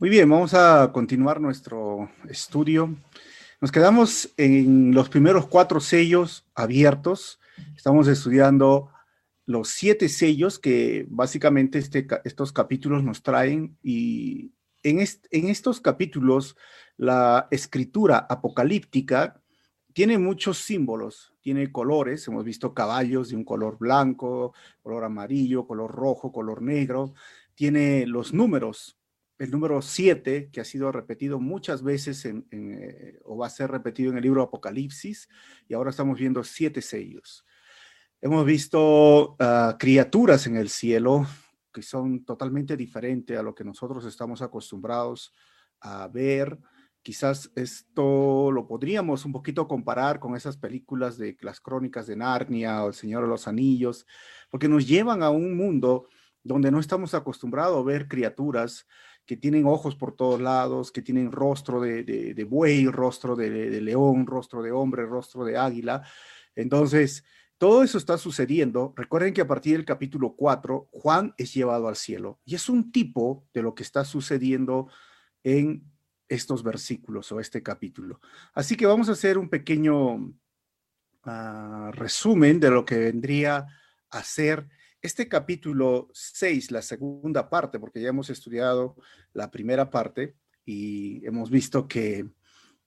Muy 0.00 0.08
bien, 0.08 0.30
vamos 0.30 0.54
a 0.54 0.92
continuar 0.94 1.42
nuestro 1.42 2.10
estudio. 2.26 2.96
Nos 3.60 3.70
quedamos 3.70 4.32
en 4.38 4.94
los 4.94 5.10
primeros 5.10 5.46
cuatro 5.46 5.78
sellos 5.78 6.46
abiertos. 6.54 7.38
Estamos 7.76 8.08
estudiando 8.08 8.88
los 9.44 9.68
siete 9.68 10.08
sellos 10.08 10.58
que 10.58 11.04
básicamente 11.10 11.78
este, 11.78 12.06
estos 12.24 12.50
capítulos 12.50 13.04
nos 13.04 13.22
traen 13.22 13.76
y 13.82 14.52
en, 14.82 15.00
en 15.00 15.48
estos 15.50 15.82
capítulos 15.82 16.56
la 16.96 17.46
escritura 17.50 18.26
apocalíptica 18.26 19.42
tiene 19.92 20.16
muchos 20.16 20.56
símbolos, 20.56 21.34
tiene 21.42 21.70
colores, 21.70 22.26
hemos 22.26 22.46
visto 22.46 22.72
caballos 22.72 23.28
de 23.28 23.36
un 23.36 23.44
color 23.44 23.76
blanco, 23.76 24.54
color 24.82 25.04
amarillo, 25.04 25.66
color 25.66 25.90
rojo, 25.90 26.32
color 26.32 26.62
negro, 26.62 27.12
tiene 27.54 28.06
los 28.06 28.32
números, 28.32 28.96
el 29.40 29.50
número 29.50 29.80
7, 29.80 30.50
que 30.52 30.60
ha 30.60 30.64
sido 30.66 30.92
repetido 30.92 31.40
muchas 31.40 31.82
veces 31.82 32.26
eh, 32.26 33.18
o 33.24 33.38
va 33.38 33.46
a 33.46 33.50
ser 33.50 33.70
repetido 33.70 34.10
en 34.10 34.18
el 34.18 34.22
libro 34.22 34.42
Apocalipsis, 34.42 35.30
y 35.66 35.72
ahora 35.72 35.88
estamos 35.88 36.18
viendo 36.18 36.44
siete 36.44 36.82
sellos. 36.82 37.46
Hemos 38.20 38.44
visto 38.44 39.36
ah, 39.40 39.76
criaturas 39.78 40.46
en 40.46 40.56
el 40.56 40.68
cielo 40.68 41.26
que 41.72 41.80
son 41.80 42.22
totalmente 42.26 42.76
diferentes 42.76 43.38
a 43.38 43.42
lo 43.42 43.54
que 43.54 43.64
nosotros 43.64 44.04
estamos 44.04 44.42
acostumbrados 44.42 45.32
a 45.80 46.06
ver. 46.08 46.58
Quizás 47.00 47.50
esto 47.54 48.52
lo 48.52 48.66
podríamos 48.66 49.24
un 49.24 49.32
poquito 49.32 49.66
comparar 49.66 50.20
con 50.20 50.36
esas 50.36 50.58
películas 50.58 51.16
de 51.16 51.38
las 51.40 51.60
crónicas 51.60 52.06
de 52.06 52.16
Narnia 52.16 52.84
o 52.84 52.88
El 52.88 52.94
Señor 52.94 53.22
de 53.22 53.30
los 53.30 53.48
Anillos, 53.48 54.06
porque 54.50 54.68
nos 54.68 54.86
llevan 54.86 55.22
a 55.22 55.30
un 55.30 55.56
mundo 55.56 56.08
donde 56.42 56.70
no 56.70 56.78
estamos 56.78 57.14
acostumbrados 57.14 57.78
a 57.78 57.86
ver 57.86 58.06
criaturas 58.06 58.86
que 59.30 59.36
tienen 59.36 59.64
ojos 59.64 59.94
por 59.94 60.16
todos 60.16 60.40
lados, 60.40 60.90
que 60.90 61.02
tienen 61.02 61.30
rostro 61.30 61.80
de, 61.80 62.46
buey, 62.50 62.86
rostro 62.86 63.36
de, 63.36 63.80
león, 63.80 64.26
rostro 64.26 64.60
de 64.60 64.72
hombre, 64.72 65.06
rostro 65.06 65.44
de 65.44 65.56
águila. 65.56 66.02
Entonces, 66.56 67.22
todo 67.56 67.84
eso 67.84 67.96
está 67.96 68.18
sucediendo. 68.18 68.92
Recuerden 68.96 69.32
que 69.32 69.42
a 69.42 69.46
partir 69.46 69.76
del 69.76 69.84
capítulo 69.84 70.34
4, 70.34 70.88
Juan 70.90 71.32
es 71.38 71.54
llevado 71.54 71.86
al 71.86 71.94
cielo 71.94 72.40
y 72.44 72.56
es 72.56 72.68
un 72.68 72.90
tipo 72.90 73.46
de 73.54 73.62
lo 73.62 73.72
que 73.72 73.84
está 73.84 74.04
sucediendo 74.04 74.88
en 75.44 75.84
estos 76.28 76.64
versículos 76.64 77.30
o 77.30 77.38
este 77.38 77.62
capítulo. 77.62 78.20
Así 78.52 78.76
que 78.76 78.86
vamos 78.86 79.08
a 79.08 79.12
hacer 79.12 79.38
un 79.38 79.48
pequeño 79.48 80.34
ah, 81.22 81.92
resumen 81.94 82.58
de 82.58 82.70
lo 82.70 82.84
que 82.84 82.98
vendría 82.98 83.64
a 84.10 84.24
ser 84.24 84.66
este 85.02 85.28
capítulo 85.28 86.08
6, 86.12 86.70
la 86.72 86.82
segunda 86.82 87.48
parte, 87.48 87.78
porque 87.78 88.00
ya 88.00 88.08
hemos 88.08 88.28
estudiado 88.30 88.96
la 89.32 89.50
primera 89.50 89.88
parte 89.90 90.36
y 90.64 91.24
hemos 91.26 91.50
visto 91.50 91.88
que, 91.88 92.26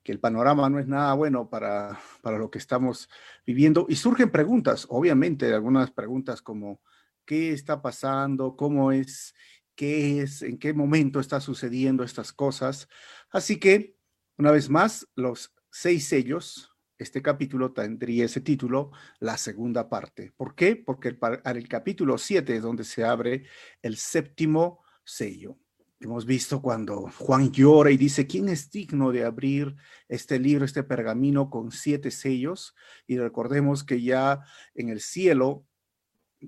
el 0.05 0.19
panorama 0.19 0.69
no 0.69 0.79
es 0.79 0.87
nada 0.87 1.13
bueno 1.13 1.49
para, 1.49 1.97
para 2.21 2.37
lo 2.37 2.51
que 2.51 2.57
estamos 2.57 3.07
viviendo. 3.45 3.85
Y 3.87 3.95
surgen 3.95 4.31
preguntas, 4.31 4.85
obviamente, 4.89 5.53
algunas 5.53 5.91
preguntas 5.91 6.41
como, 6.41 6.81
¿qué 7.25 7.53
está 7.53 7.81
pasando? 7.81 8.57
¿Cómo 8.57 8.91
es? 8.91 9.33
¿Qué 9.75 10.19
es? 10.19 10.41
¿En 10.41 10.59
qué 10.59 10.73
momento 10.73 11.21
está 11.21 11.39
sucediendo 11.39 12.03
estas 12.03 12.33
cosas? 12.33 12.89
Así 13.31 13.57
que, 13.61 13.95
una 14.37 14.51
vez 14.51 14.69
más, 14.69 15.07
los 15.15 15.53
seis 15.71 16.05
sellos 16.09 16.72
este 17.03 17.21
capítulo 17.21 17.71
tendría 17.71 18.25
ese 18.25 18.41
título, 18.41 18.91
la 19.19 19.37
segunda 19.37 19.89
parte. 19.89 20.33
¿Por 20.35 20.55
qué? 20.55 20.75
Porque 20.75 21.09
el, 21.09 21.19
el 21.45 21.67
capítulo 21.67 22.17
7 22.17 22.55
es 22.55 22.61
donde 22.61 22.83
se 22.83 23.03
abre 23.03 23.45
el 23.81 23.97
séptimo 23.97 24.81
sello. 25.03 25.57
Hemos 25.99 26.25
visto 26.25 26.61
cuando 26.61 27.09
Juan 27.17 27.51
llora 27.51 27.91
y 27.91 27.97
dice, 27.97 28.27
¿quién 28.27 28.49
es 28.49 28.69
digno 28.69 29.11
de 29.11 29.23
abrir 29.23 29.75
este 30.09 30.37
libro, 30.37 30.65
este 30.65 30.83
pergamino 30.83 31.49
con 31.49 31.71
siete 31.71 32.11
sellos? 32.11 32.75
Y 33.07 33.17
recordemos 33.17 33.85
que 33.85 34.01
ya 34.01 34.41
en 34.75 34.89
el 34.89 34.99
cielo 34.99 35.65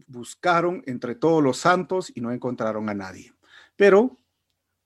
buscaron 0.08 0.84
entre 0.88 1.16
todos 1.16 1.42
los 1.42 1.58
santos 1.58 2.12
y 2.14 2.20
no 2.20 2.32
encontraron 2.32 2.90
a 2.90 2.94
nadie. 2.94 3.32
Pero 3.78 4.20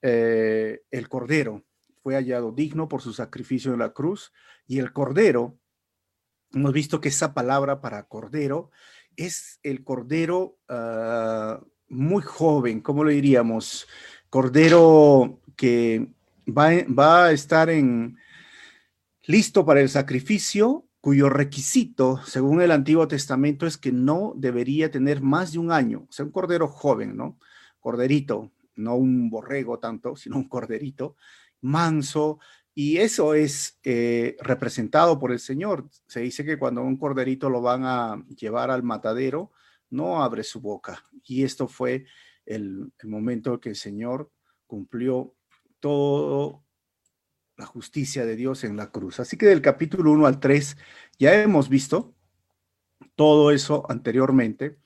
eh, 0.01 0.81
el 0.91 1.09
Cordero 1.09 1.66
fue 2.09 2.16
hallado 2.16 2.52
digno 2.52 2.88
por 2.88 3.03
su 3.03 3.14
sacrificio 3.14 3.72
en 3.72 3.78
la 3.78 3.94
cruz 3.94 4.34
y 4.66 4.80
el 4.80 4.92
Cordero 4.94 5.59
hemos 6.52 6.74
visto 6.74 7.00
que 7.00 7.09
esa 7.09 7.36
palabra 7.36 7.81
para 7.81 8.08
cordero 8.08 8.72
es 9.16 9.59
el 9.62 9.84
cordero 9.84 10.58
ah, 10.69 11.62
muy 11.88 12.24
joven, 12.24 12.81
¿cómo 12.81 13.03
lo 13.03 13.12
diríamos? 13.12 13.88
Cordero 14.31 15.40
que 15.56 16.08
va, 16.48 16.69
va, 16.88 17.25
a 17.25 17.31
estar 17.31 17.69
en 17.69 18.18
listo 19.28 19.64
para 19.64 19.81
el 19.81 19.90
sacrificio, 19.90 20.88
cuyo 21.02 21.30
requisito, 21.30 22.22
según 22.25 22.64
el 22.64 22.72
Antiguo 22.72 23.08
Testamento, 23.08 23.68
es 23.68 23.78
que 23.78 23.92
no 23.92 24.34
debería 24.36 24.90
tener 24.90 25.22
más 25.22 25.52
de 25.52 25.59
un 25.59 25.72
año, 25.72 26.08
o 26.09 26.12
sea, 26.12 26.25
un 26.25 26.31
cordero 26.31 26.68
joven, 26.69 27.16
¿no? 27.16 27.38
Corderito, 27.80 28.52
no 28.80 28.96
un 28.96 29.30
borrego 29.30 29.78
tanto, 29.78 30.16
sino 30.16 30.38
un 30.38 30.50
corderito, 30.50 31.16
manso, 31.62 32.40
y 32.74 32.97
eso 32.97 33.34
es 33.34 33.78
eh, 33.84 34.38
representado 34.40 35.20
por 35.20 35.31
el 35.31 35.40
Señor. 35.40 35.90
Se 36.08 36.22
dice 36.22 36.46
que 36.46 36.58
cuando 36.58 36.81
un 36.81 36.97
corderito 36.97 37.50
lo 37.50 37.62
van 37.62 37.84
a 37.84 38.24
llevar 38.38 38.72
al 38.72 38.84
matadero, 38.84 39.52
no 39.90 40.24
abre 40.24 40.44
su 40.44 40.62
boca. 40.62 41.03
Y 41.25 41.44
esto 41.44 41.68
fue 41.68 42.06
el, 42.46 42.92
el 43.00 43.09
momento 43.09 43.59
que 43.59 43.69
el 43.69 43.75
Señor 43.75 44.31
cumplió 44.66 45.36
toda 45.80 46.62
la 47.58 47.66
justicia 47.66 48.25
de 48.25 48.36
Dios 48.36 48.64
en 48.64 48.78
la 48.78 48.92
cruz. 48.92 49.19
Así 49.19 49.38
que 49.38 49.48
del 49.48 49.62
capítulo 49.62 50.12
1 50.12 50.25
al 50.25 50.40
3 50.40 50.78
ya 51.19 51.42
hemos 51.42 51.68
visto 51.68 52.16
todo 53.16 53.52
eso 53.52 53.86
anteriormente, 53.90 54.78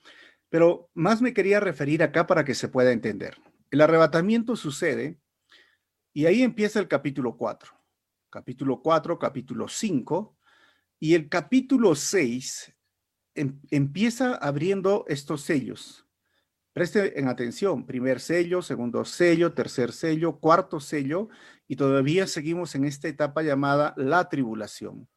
pero 0.48 0.90
más 0.94 1.22
me 1.22 1.32
quería 1.32 1.60
referir 1.60 2.02
acá 2.02 2.26
para 2.26 2.44
que 2.44 2.54
se 2.54 2.68
pueda 2.68 2.90
entender. 2.90 3.36
El 3.70 3.80
arrebatamiento 3.80 4.56
sucede 4.56 5.20
y 6.14 6.24
ahí 6.24 6.42
empieza 6.42 6.80
el 6.80 6.88
capítulo 6.88 7.36
4 7.36 7.84
capítulo 8.34 8.82
4, 8.82 9.16
capítulo 9.16 9.68
5, 9.68 10.36
y 10.98 11.14
el 11.14 11.28
capítulo 11.28 11.94
6 11.94 12.74
em, 13.36 13.60
empieza 13.70 14.34
abriendo 14.34 15.04
estos 15.06 15.42
sellos. 15.42 16.04
Preste 16.72 17.20
en 17.20 17.28
atención, 17.28 17.86
primer 17.86 18.18
sello, 18.18 18.60
segundo 18.60 19.04
sello, 19.04 19.54
tercer 19.54 19.92
sello, 19.92 20.40
cuarto 20.40 20.80
sello, 20.80 21.28
y 21.68 21.76
todavía 21.76 22.26
seguimos 22.26 22.74
en 22.74 22.86
esta 22.86 23.06
etapa 23.06 23.42
llamada 23.42 23.94
la 23.96 24.28
tribulación. 24.28 25.08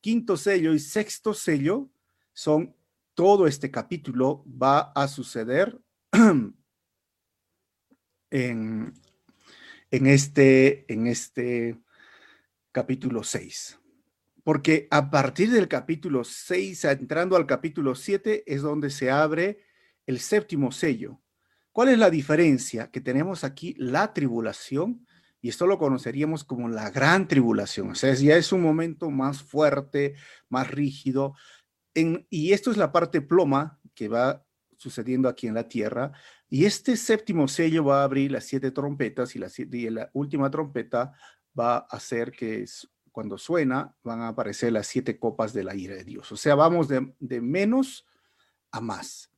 Quinto 0.00 0.36
sello 0.36 0.74
y 0.74 0.78
sexto 0.78 1.34
sello 1.34 1.90
son 2.32 2.76
todo 3.14 3.48
este 3.48 3.72
capítulo 3.72 4.44
va 4.46 4.92
a 4.94 5.08
suceder 5.08 5.76
en, 8.30 8.94
en 9.94 10.08
este, 10.08 10.92
en 10.92 11.06
este 11.06 11.78
capítulo 12.72 13.22
6. 13.22 13.78
Porque 14.42 14.88
a 14.90 15.08
partir 15.08 15.52
del 15.52 15.68
capítulo 15.68 16.24
6, 16.24 16.84
entrando 16.86 17.36
al 17.36 17.46
capítulo 17.46 17.94
7, 17.94 18.42
es 18.44 18.62
donde 18.62 18.90
se 18.90 19.12
abre 19.12 19.60
el 20.04 20.18
séptimo 20.18 20.72
sello. 20.72 21.20
¿Cuál 21.70 21.90
es 21.90 21.98
la 21.98 22.10
diferencia? 22.10 22.90
Que 22.90 23.00
tenemos 23.00 23.44
aquí 23.44 23.76
la 23.78 24.12
tribulación, 24.12 25.06
y 25.40 25.48
esto 25.48 25.64
lo 25.66 25.78
conoceríamos 25.78 26.42
como 26.42 26.68
la 26.68 26.90
gran 26.90 27.28
tribulación. 27.28 27.90
O 27.90 27.94
sea, 27.94 28.12
ya 28.14 28.36
es 28.36 28.50
un 28.50 28.62
momento 28.62 29.10
más 29.10 29.44
fuerte, 29.44 30.16
más 30.48 30.68
rígido. 30.68 31.36
y 31.94 32.52
esto 32.52 32.72
es 32.72 32.76
la 32.76 32.90
parte 32.90 33.20
ploma 33.20 33.78
que 33.94 34.08
va 34.08 34.44
sucediendo 34.76 35.28
aquí 35.28 35.46
en 35.46 35.54
la 35.54 35.68
tierra. 35.68 36.10
Y 36.54 36.66
este 36.66 36.96
séptimo 36.96 37.48
sello 37.48 37.84
va 37.84 38.02
a 38.02 38.04
abrir 38.04 38.30
las 38.30 38.44
siete 38.44 38.70
trompetas 38.70 39.34
y 39.34 39.40
la, 39.40 39.48
y 39.58 39.90
la 39.90 40.08
última 40.12 40.52
trompeta 40.52 41.12
va 41.58 41.78
a 41.78 41.78
hacer 41.90 42.30
que 42.30 42.64
cuando 43.10 43.38
suena 43.38 43.96
van 44.04 44.20
a 44.20 44.28
aparecer 44.28 44.72
las 44.72 44.86
siete 44.86 45.18
copas 45.18 45.52
de 45.52 45.64
la 45.64 45.74
ira 45.74 45.96
de 45.96 46.04
Dios. 46.04 46.30
O 46.30 46.36
sea, 46.36 46.54
vamos 46.54 46.86
de, 46.86 47.40
menos 47.40 48.06
a 48.70 48.80
más. 48.80 49.32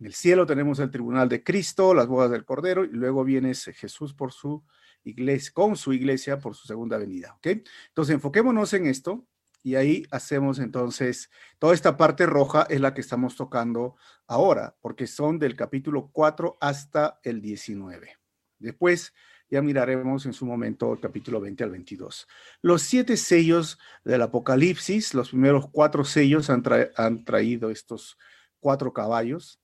En 0.00 0.06
el 0.06 0.14
cielo 0.14 0.46
tenemos 0.46 0.78
el 0.78 0.90
tribunal 0.90 1.28
de 1.28 1.44
Cristo, 1.44 1.92
las 1.92 2.06
bodas 2.06 2.30
del 2.30 2.46
Cordero, 2.46 2.86
y 2.86 2.92
luego 2.92 3.24
viene 3.24 3.52
Jesús 3.54 4.14
por 4.14 4.32
su 4.32 4.64
iglesia, 5.02 5.52
con 5.52 5.76
su 5.76 5.92
iglesia 5.92 6.38
por 6.38 6.54
su 6.54 6.66
segunda 6.66 6.96
venida. 6.96 7.38
Entonces, 7.42 8.14
enfoquémonos 8.14 8.72
en 8.72 8.86
esto 8.86 9.26
y 9.64 9.74
ahí 9.74 10.04
hacemos 10.12 10.60
entonces, 10.60 11.28
toda 11.58 11.74
esta 11.74 11.96
parte 11.96 12.26
roja 12.26 12.66
es 12.70 12.80
la 12.80 12.94
que 12.94 13.00
estamos 13.00 13.34
tocando 13.34 13.96
ahora, 14.28 14.76
porque 14.80 15.08
son 15.08 15.40
del 15.40 15.56
capítulo 15.56 16.10
4 16.12 16.58
hasta 16.60 17.18
el 17.24 17.40
19. 17.40 18.16
Después 18.60 19.12
ya 19.50 19.60
miraremos 19.60 20.26
en 20.26 20.32
su 20.32 20.46
momento 20.46 20.92
el 20.92 21.00
capítulo 21.00 21.40
20 21.40 21.64
al 21.64 21.70
22. 21.70 22.28
Los 22.62 22.82
siete 22.82 23.16
sellos 23.16 23.78
del 24.04 24.22
Apocalipsis, 24.22 25.14
los 25.14 25.30
primeros 25.30 25.68
cuatro 25.70 26.04
sellos 26.04 26.50
han, 26.50 26.62
han 26.96 27.24
traído 27.24 27.70
estos 27.70 28.18
cuatro 28.60 28.92
caballos. 28.92 29.60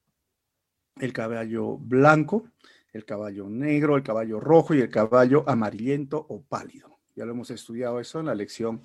El 0.96 1.12
caballo 1.12 1.78
blanco 1.78 2.50
el 2.92 3.04
caballo 3.04 3.48
negro, 3.48 3.96
el 3.96 4.02
caballo 4.02 4.40
rojo 4.40 4.74
y 4.74 4.80
el 4.80 4.90
caballo 4.90 5.44
amarillento 5.46 6.18
o 6.28 6.42
pálido. 6.42 6.99
Ya 7.20 7.26
lo 7.26 7.32
hemos 7.32 7.50
estudiado 7.50 8.00
eso 8.00 8.18
en 8.18 8.24
la 8.24 8.34
lección 8.34 8.80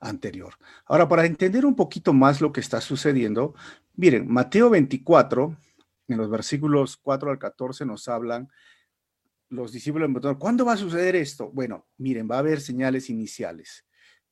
anterior. 0.00 0.54
Ahora, 0.86 1.06
para 1.06 1.26
entender 1.26 1.66
un 1.66 1.76
poquito 1.76 2.14
más 2.14 2.40
lo 2.40 2.50
que 2.50 2.60
está 2.60 2.80
sucediendo, 2.80 3.54
miren, 3.94 4.26
Mateo 4.26 4.70
24, 4.70 5.54
en 6.08 6.16
los 6.16 6.30
versículos 6.30 6.96
4 6.96 7.30
al 7.30 7.38
14 7.38 7.84
nos 7.84 8.08
hablan 8.08 8.48
los 9.50 9.70
discípulos, 9.70 10.08
¿cuándo 10.38 10.64
va 10.64 10.72
a 10.72 10.78
suceder 10.78 11.14
esto? 11.14 11.50
Bueno, 11.52 11.86
miren, 11.98 12.26
va 12.26 12.36
a 12.36 12.38
haber 12.38 12.62
señales 12.62 13.10
iniciales. 13.10 13.84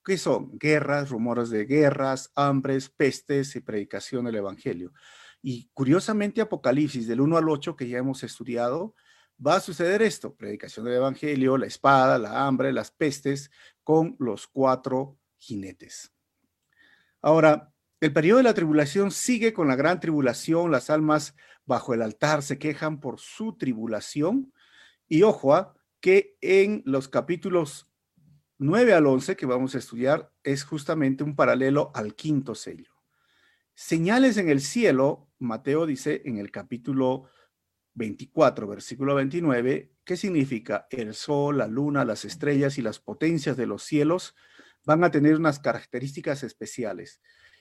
¿Qué 0.03 0.17
son? 0.17 0.57
Guerras, 0.59 1.11
rumores 1.11 1.51
de 1.51 1.67
guerras, 1.67 2.33
hambres, 2.35 2.89
pestes 2.89 3.55
y 3.55 3.61
predicación 3.61 4.25
del 4.25 4.37
Evangelio. 4.37 4.95
Y 5.43 5.69
curiosamente, 5.75 6.41
Apocalipsis 6.41 7.07
del 7.07 7.21
1 7.21 7.37
al 7.37 7.51
8, 7.51 7.77
que 7.77 7.87
ya 7.87 7.99
hemos 7.99 8.23
estudiado, 8.23 8.95
va 9.45 9.57
a 9.57 9.61
suceder 9.61 10.03
esto, 10.03 10.35
predicación 10.35 10.85
del 10.85 10.95
Evangelio, 10.95 11.57
la 11.57 11.67
espada, 11.67 12.19
la 12.19 12.47
hambre, 12.47 12.73
las 12.73 12.91
pestes, 12.91 13.51
con 13.83 14.17
los 14.19 14.47
cuatro 14.47 15.19
jinetes. 15.39 16.13
Ahora, 17.21 17.73
el 18.01 18.13
periodo 18.13 18.39
de 18.39 18.45
la 18.45 18.55
tribulación 18.55 19.11
sigue 19.11 19.53
con 19.53 19.69
la 19.69 19.77
gran 19.77 20.01
tribulación, 20.01 20.71
las 20.71 20.91
almas 20.91 21.35
bajo 21.65 21.95
el 21.95 22.03
altar 22.03 22.43
se 22.43 22.59
quejan 22.59 23.01
por 23.01 23.21
su 23.21 23.57
tribulación. 23.57 24.53
Y 25.09 25.23
ojo, 25.23 25.55
¿ah? 25.55 25.75
que 26.01 26.37
en 26.41 26.83
los 26.85 27.09
capítulos 27.09 27.89
9 28.59 28.95
al 28.95 29.07
11 29.07 29.37
que 29.37 29.47
vamos 29.47 29.75
a 29.75 29.79
estudiar 29.79 30.33
es 30.43 30.65
justamente 30.65 31.23
un 31.23 31.37
paralelo 31.37 31.93
al 31.95 32.15
quinto 32.15 32.55
sello. 32.55 32.93
Señales 33.75 34.37
en 34.37 34.49
el 34.49 34.61
cielo, 34.61 35.29
Mateo 35.39 35.87
dice 35.87 36.23
en 36.25 36.39
el 36.39 36.51
capítulo 36.51 37.29
24, 37.95 38.67
versículo 38.67 39.15
29, 39.15 39.93
¿qué 40.05 40.17
significa? 40.17 40.87
El 40.91 41.15
sol, 41.15 41.59
la 41.59 41.67
luna, 41.67 42.05
las 42.05 42.25
estrellas 42.25 42.79
y 42.79 42.83
las 42.83 42.99
potencias 42.99 43.57
de 43.57 43.67
los 43.67 43.83
cielos 43.83 44.35
van 44.85 45.05
a 45.05 45.11
tener 45.11 45.37
unas 45.37 45.59
características 45.59 46.43
especiales. 46.43 47.21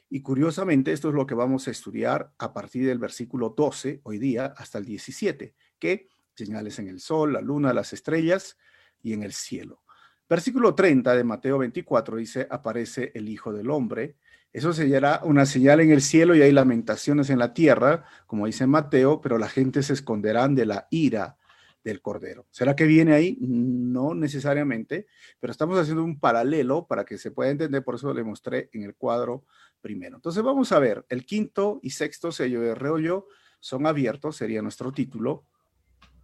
Y 0.09 0.21
curiosamente, 0.21 0.91
esto 0.91 1.09
es 1.09 1.15
lo 1.15 1.25
que 1.25 1.35
vamos 1.35 1.67
a 1.67 1.71
estudiar 1.71 2.33
a 2.37 2.53
partir 2.53 2.85
del 2.85 2.99
versículo 2.99 3.53
12, 3.55 4.01
hoy 4.03 4.17
día, 4.17 4.53
hasta 4.57 4.77
el 4.77 4.85
17, 4.85 5.55
que 5.79 6.09
señales 6.35 6.79
en 6.79 6.87
el 6.87 6.99
sol, 6.99 7.33
la 7.33 7.41
luna, 7.41 7.73
las 7.73 7.93
estrellas 7.93 8.57
y 9.01 9.13
en 9.13 9.23
el 9.23 9.33
cielo. 9.33 9.83
Versículo 10.29 10.73
30 10.73 11.15
de 11.15 11.23
Mateo 11.23 11.57
24 11.57 12.17
dice, 12.17 12.47
aparece 12.49 13.11
el 13.15 13.27
Hijo 13.29 13.53
del 13.53 13.69
Hombre 13.69 14.15
eso 14.53 14.73
sería 14.73 15.21
una 15.23 15.45
señal 15.45 15.79
en 15.79 15.91
el 15.91 16.01
cielo 16.01 16.35
y 16.35 16.41
hay 16.41 16.51
lamentaciones 16.51 17.29
en 17.29 17.39
la 17.39 17.53
tierra, 17.53 18.03
como 18.27 18.45
dice 18.45 18.67
Mateo, 18.67 19.21
pero 19.21 19.37
la 19.37 19.47
gente 19.47 19.81
se 19.83 19.93
esconderán 19.93 20.55
de 20.55 20.65
la 20.65 20.87
ira 20.89 21.37
del 21.83 22.01
Cordero. 22.01 22.45
¿Será 22.51 22.75
que 22.75 22.85
viene 22.85 23.13
ahí? 23.13 23.37
No 23.39 24.13
necesariamente, 24.13 25.07
pero 25.39 25.51
estamos 25.51 25.79
haciendo 25.79 26.03
un 26.03 26.19
paralelo 26.19 26.85
para 26.85 27.05
que 27.05 27.17
se 27.17 27.31
pueda 27.31 27.49
entender, 27.49 27.83
por 27.83 27.95
eso 27.95 28.13
le 28.13 28.23
mostré 28.23 28.69
en 28.73 28.83
el 28.83 28.95
cuadro 28.95 29.45
primero. 29.79 30.17
Entonces 30.17 30.43
vamos 30.43 30.71
a 30.71 30.79
ver, 30.79 31.05
el 31.09 31.25
quinto 31.25 31.79
y 31.81 31.91
sexto 31.91 32.31
sello 32.31 32.61
de 32.61 32.75
reollo 32.75 33.27
son 33.59 33.87
abiertos, 33.87 34.35
sería 34.35 34.61
nuestro 34.61 34.91
título, 34.91 35.45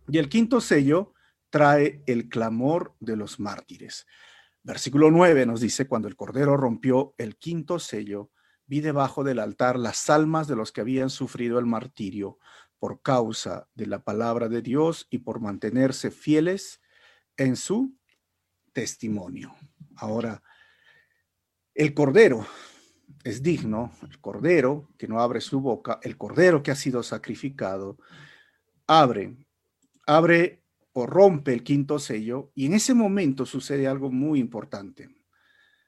y 0.09 0.17
el 0.17 0.29
quinto 0.29 0.61
sello 0.61 1.13
trae 1.49 2.03
el 2.07 2.29
clamor 2.29 2.93
de 2.99 3.15
los 3.15 3.39
mártires. 3.39 4.05
Versículo 4.67 5.11
9 5.11 5.45
nos 5.45 5.61
dice, 5.61 5.87
cuando 5.87 6.09
el 6.09 6.17
Cordero 6.17 6.57
rompió 6.57 7.15
el 7.17 7.37
quinto 7.37 7.79
sello, 7.79 8.31
vi 8.65 8.81
debajo 8.81 9.23
del 9.23 9.39
altar 9.39 9.79
las 9.79 10.09
almas 10.09 10.45
de 10.49 10.57
los 10.57 10.73
que 10.73 10.81
habían 10.81 11.09
sufrido 11.09 11.57
el 11.57 11.65
martirio 11.65 12.37
por 12.77 13.01
causa 13.01 13.69
de 13.75 13.85
la 13.85 14.03
palabra 14.03 14.49
de 14.49 14.61
Dios 14.61 15.07
y 15.09 15.19
por 15.19 15.39
mantenerse 15.39 16.11
fieles 16.11 16.81
en 17.37 17.55
su 17.55 17.95
testimonio. 18.73 19.55
Ahora, 19.95 20.43
el 21.73 21.93
Cordero 21.93 22.45
es 23.23 23.41
digno, 23.41 23.93
el 24.01 24.19
Cordero 24.19 24.89
que 24.97 25.07
no 25.07 25.21
abre 25.21 25.39
su 25.39 25.61
boca, 25.61 26.01
el 26.03 26.17
Cordero 26.17 26.61
que 26.61 26.71
ha 26.71 26.75
sido 26.75 27.03
sacrificado, 27.03 27.97
abre, 28.85 29.33
abre 30.05 30.66
rompe 31.05 31.53
el 31.53 31.63
quinto 31.63 31.99
sello 31.99 32.51
y 32.55 32.65
en 32.65 32.73
ese 32.73 32.93
momento 32.93 33.45
sucede 33.45 33.87
algo 33.87 34.11
muy 34.11 34.39
importante. 34.39 35.09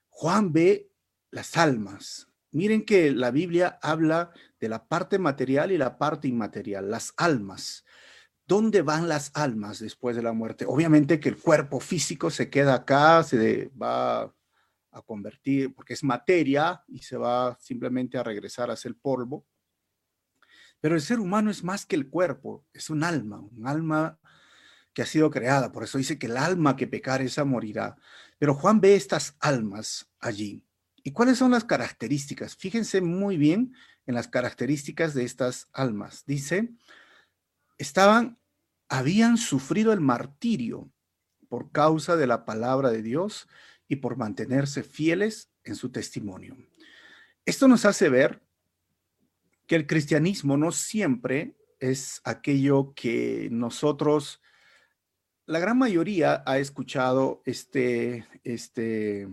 Juan 0.10 0.52
ve 0.52 0.92
las 1.32 1.58
almas. 1.58 2.28
Miren 2.52 2.84
que 2.84 3.12
la 3.12 3.32
Biblia 3.32 3.80
habla 3.82 4.32
de 4.60 4.70
la 4.70 4.88
parte 4.88 5.20
material 5.20 5.72
y 5.72 5.78
la 5.78 5.98
parte 5.98 6.28
inmaterial, 6.28 6.90
las 6.90 7.14
almas. 7.18 7.86
¿Dónde 8.46 8.82
van 8.82 9.08
las 9.08 9.32
almas 9.36 9.80
después 9.80 10.16
de 10.16 10.24
la 10.24 10.34
muerte? 10.34 10.66
Obviamente 10.68 11.20
que 11.20 11.30
el 11.30 11.38
cuerpo 11.38 11.80
físico 11.80 12.32
se 12.32 12.50
queda 12.50 12.74
acá, 12.74 13.24
se 13.24 13.72
va 13.80 14.24
a 14.92 15.02
convertir, 15.06 15.76
porque 15.76 15.94
es 15.94 16.04
materia 16.04 16.84
y 16.88 17.00
se 17.00 17.16
va 17.16 17.56
simplemente 17.60 18.18
a 18.18 18.24
regresar 18.24 18.72
a 18.72 18.76
ser 18.76 18.96
polvo. 18.96 19.46
Pero 20.82 20.96
el 20.96 21.02
ser 21.02 21.20
humano 21.20 21.52
es 21.52 21.64
más 21.64 21.86
que 21.86 21.96
el 21.96 22.10
cuerpo, 22.10 22.66
es 22.74 22.90
un 22.90 23.04
alma, 23.04 23.40
un 23.40 23.68
alma 23.68 24.20
ha 25.02 25.06
sido 25.06 25.30
creada. 25.30 25.72
Por 25.72 25.84
eso 25.84 25.98
dice 25.98 26.18
que 26.18 26.28
el 26.28 26.38
alma 26.38 26.76
que 26.76 26.88
pecar 26.88 27.22
esa 27.22 27.46
morirá. 27.46 27.98
Pero 28.38 28.54
Juan 28.56 28.82
ve 28.82 28.96
estas 28.96 29.36
almas 29.40 30.10
allí. 30.20 30.64
¿Y 31.04 31.12
cuáles 31.12 31.38
son 31.38 31.52
las 31.52 31.64
características? 31.64 32.56
Fíjense 32.56 33.02
muy 33.02 33.38
bien 33.38 33.74
en 34.06 34.16
las 34.16 34.28
características 34.28 35.14
de 35.14 35.24
estas 35.24 35.68
almas. 35.74 36.26
Dice, 36.26 36.70
estaban, 37.78 38.38
habían 38.90 39.38
sufrido 39.38 39.94
el 39.94 40.02
martirio 40.02 40.92
por 41.48 41.72
causa 41.72 42.16
de 42.16 42.28
la 42.28 42.46
palabra 42.46 42.92
de 42.92 43.02
Dios 43.02 43.48
y 43.88 43.98
por 43.98 44.18
mantenerse 44.18 44.84
fieles 44.84 45.52
en 45.64 45.76
su 45.76 45.92
testimonio. 45.92 46.58
Esto 47.46 47.68
nos 47.68 47.86
hace 47.86 48.10
ver 48.10 48.42
que 49.66 49.76
el 49.76 49.88
cristianismo 49.88 50.58
no 50.58 50.72
siempre 50.72 51.56
es 51.80 52.22
aquello 52.24 52.94
que 52.96 53.50
nosotros 53.52 54.42
la 55.50 55.58
gran 55.58 55.80
mayoría 55.80 56.44
ha 56.46 56.60
escuchado 56.60 57.42
este, 57.44 58.24
este, 58.44 59.28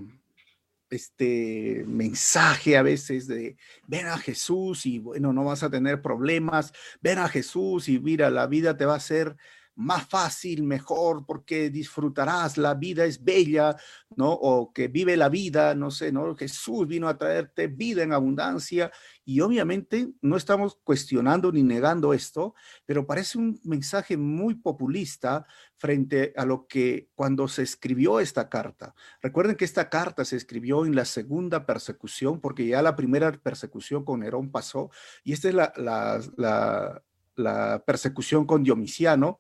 este 0.89 1.85
mensaje 1.87 2.79
a 2.79 2.83
veces 2.83 3.27
de 3.27 3.59
ven 3.87 4.07
a 4.07 4.17
Jesús 4.17 4.87
y 4.87 4.99
bueno, 4.99 5.35
no 5.35 5.45
vas 5.45 5.63
a 5.63 5.69
tener 5.69 6.01
problemas, 6.01 6.73
ven 7.03 7.19
a 7.19 7.29
Jesús 7.29 7.91
y 7.91 7.99
mira, 7.99 8.31
la 8.31 8.47
vida 8.47 8.79
te 8.79 8.87
va 8.87 8.95
a 8.95 9.01
ser 9.01 9.37
más 9.77 10.09
fácil, 10.09 10.63
mejor, 10.63 11.25
porque 11.27 11.71
disfrutarás, 11.71 12.57
la 12.57 12.75
vida 12.75 13.05
es 13.05 13.23
bella, 13.23 13.77
¿no? 14.17 14.33
O 14.33 14.73
que 14.73 14.89
vive 14.89 15.17
la 15.17 15.29
vida, 15.29 15.75
no 15.75 15.91
sé, 15.91 16.11
¿no? 16.11 16.35
Jesús 16.35 16.87
vino 16.87 17.09
a 17.09 17.19
traerte 17.19 17.67
vida 17.67 18.03
en 18.03 18.13
abundancia 18.13 18.91
y 19.25 19.41
obviamente 19.41 20.13
no 20.23 20.37
estamos 20.37 20.79
cuestionando 20.83 21.53
ni 21.53 21.63
negando 21.63 22.15
esto, 22.15 22.55
pero 22.87 23.07
parece 23.07 23.37
un 23.39 23.61
mensaje 23.65 24.17
muy 24.17 24.55
populista 24.55 25.47
frente 25.77 26.33
a 26.37 26.47
lo 26.47 26.67
que 26.67 27.11
cuando 27.15 27.47
se 27.47 27.63
escribió 27.63 28.19
esta 28.19 28.49
carta. 28.49 28.95
Recuerden 29.21 29.57
que 29.57 29.67
esta 29.67 29.91
carta 29.91 30.25
se 30.25 30.37
escribió 30.37 30.87
en 30.87 30.95
la 30.95 31.05
segunda 31.05 31.67
persecución, 31.67 32.41
porque 32.41 32.67
ya 32.67 32.81
la 32.81 32.97
primera 32.97 33.31
persecución 33.33 34.05
con 34.05 34.21
Nerón 34.21 34.51
pasó, 34.51 34.91
y 35.23 35.35
esta 35.35 35.49
es 35.49 35.55
la, 35.55 35.73
la, 35.77 37.03
la 37.37 37.85
persecución 37.87 38.47
con 38.47 38.63
Diomiciano 38.63 39.39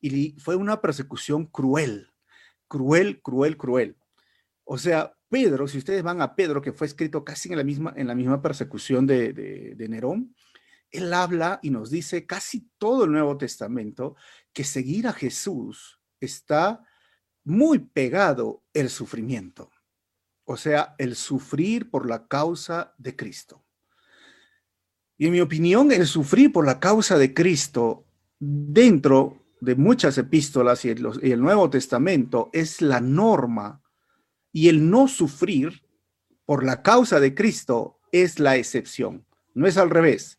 y 0.00 0.38
fue 0.38 0.56
una 0.56 0.80
persecución 0.80 1.46
cruel, 1.46 2.10
cruel, 2.68 3.20
cruel, 3.22 3.56
cruel. 3.56 3.96
O 4.64 4.78
sea, 4.78 5.14
Pedro, 5.28 5.68
si 5.68 5.78
ustedes 5.78 6.02
van 6.02 6.22
a 6.22 6.34
Pedro, 6.34 6.62
que 6.62 6.72
fue 6.72 6.86
escrito 6.86 7.24
casi 7.24 7.50
en 7.50 7.58
la 7.58 7.64
misma, 7.64 7.92
en 7.96 8.06
la 8.06 8.14
misma 8.14 8.40
persecución 8.40 9.06
de, 9.06 9.32
de, 9.32 9.88
Nerón, 9.88 10.34
él 10.90 11.12
habla 11.12 11.58
y 11.62 11.70
nos 11.70 11.90
dice 11.90 12.26
casi 12.26 12.70
todo 12.78 13.04
el 13.04 13.12
Nuevo 13.12 13.36
Testamento 13.36 14.16
que 14.52 14.64
seguir 14.64 15.06
a 15.06 15.12
Jesús 15.12 16.00
está 16.20 16.84
muy 17.44 17.78
pegado 17.78 18.62
el 18.72 18.88
sufrimiento. 18.88 19.70
O 20.44 20.56
sea, 20.56 20.94
el 20.98 21.14
sufrir 21.14 21.90
por 21.90 22.08
la 22.08 22.26
causa 22.26 22.94
de 22.96 23.14
Cristo. 23.16 23.64
Y 25.18 25.26
en 25.26 25.32
mi 25.32 25.40
opinión, 25.40 25.92
el 25.92 26.06
sufrir 26.06 26.52
por 26.52 26.64
la 26.64 26.80
causa 26.80 27.18
de 27.18 27.34
Cristo 27.34 28.06
dentro 28.38 29.42
de 29.60 29.74
muchas 29.74 30.18
epístolas 30.18 30.84
y 30.84 30.90
el, 30.90 31.40
Nuevo 31.40 31.70
Testamento 31.70 32.50
es 32.52 32.80
la 32.80 33.00
norma 33.00 33.82
y 34.52 34.68
el 34.68 34.90
no 34.90 35.08
sufrir 35.08 35.82
por 36.44 36.64
la 36.64 36.82
causa 36.82 37.20
de 37.20 37.34
Cristo 37.34 38.00
es 38.12 38.38
la 38.38 38.56
excepción, 38.56 39.26
no 39.54 39.66
es 39.66 39.76
al 39.76 39.90
revés. 39.90 40.38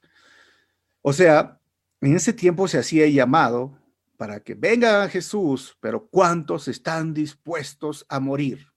O 1.02 1.14
sea, 1.14 1.60
en 2.02 2.16
ese 2.16 2.34
tiempo 2.34 2.68
se 2.68 2.80
hacía 2.80 3.08
llamado 3.08 3.78
para 4.18 4.40
que 4.40 4.56
venga 4.56 5.08
Jesús, 5.10 5.78
pero 5.80 6.08
¿cuántos 6.08 6.68
están 6.68 7.14
dispuestos 7.14 8.06
a 8.10 8.20
morir? 8.20 8.68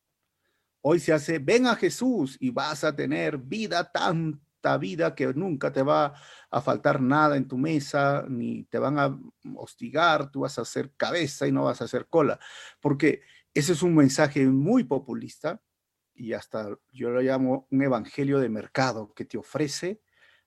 Hoy 0.82 1.00
se 1.00 1.12
hace, 1.12 1.38
ven 1.38 1.66
a 1.66 1.76
Jesús 1.76 2.36
y 2.40 2.50
vas 2.50 2.84
a 2.84 2.94
tener 2.94 3.38
vida 3.38 3.90
tan 3.90 4.40
esta 4.62 4.78
vida 4.78 5.12
que 5.16 5.34
nunca 5.34 5.72
te 5.72 5.82
va 5.82 6.14
a 6.48 6.60
faltar 6.60 7.00
nada 7.00 7.36
en 7.36 7.48
tu 7.48 7.58
mesa, 7.58 8.24
ni 8.28 8.62
te 8.64 8.78
van 8.78 8.96
a 8.96 9.18
hostigar, 9.56 10.30
tú 10.30 10.42
vas 10.42 10.56
a 10.56 10.62
hacer 10.62 10.92
cabeza 10.96 11.48
y 11.48 11.52
no 11.52 11.64
vas 11.64 11.80
a 11.80 11.86
hacer 11.86 12.06
cola, 12.08 12.38
porque 12.80 13.22
ese 13.52 13.72
es 13.72 13.82
un 13.82 13.96
mensaje 13.96 14.46
muy 14.46 14.84
populista 14.84 15.60
y 16.14 16.32
hasta 16.32 16.68
yo 16.92 17.10
lo 17.10 17.20
llamo 17.20 17.66
un 17.72 17.82
evangelio 17.82 18.38
de 18.38 18.48
mercado 18.48 19.12
que 19.14 19.24
te 19.24 19.36
ofrece 19.36 20.00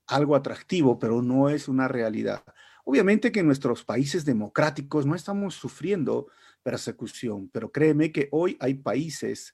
algo 0.08 0.38
atractivo, 0.38 0.98
pero 0.98 1.22
no 1.22 1.50
es 1.50 1.68
una 1.68 1.90
realidad. 1.90 2.42
Obviamente 2.86 3.34
que 3.34 3.42
en 3.42 3.48
nuestros 3.48 3.84
países 3.84 4.24
democráticos 4.24 5.06
no 5.06 5.16
estamos 5.16 5.56
sufriendo 5.56 6.28
persecución, 6.64 7.50
pero 7.50 7.70
créeme 7.70 8.14
que 8.14 8.30
hoy 8.32 8.56
hay 8.62 8.76
países 8.76 9.54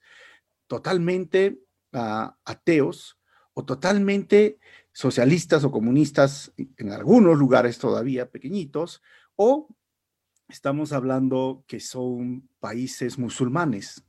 totalmente 0.67 1.61
uh, 1.93 2.29
ateos 2.45 3.17
o 3.53 3.65
totalmente 3.65 4.59
socialistas 4.91 5.63
o 5.63 5.71
comunistas 5.71 6.51
en 6.57 6.91
algunos 6.91 7.37
lugares 7.37 7.77
todavía 7.77 8.29
pequeñitos, 8.29 9.01
o 9.35 9.67
estamos 10.47 10.91
hablando 10.91 11.63
que 11.67 11.79
son 11.79 12.49
países 12.59 13.17
musulmanes, 13.17 14.03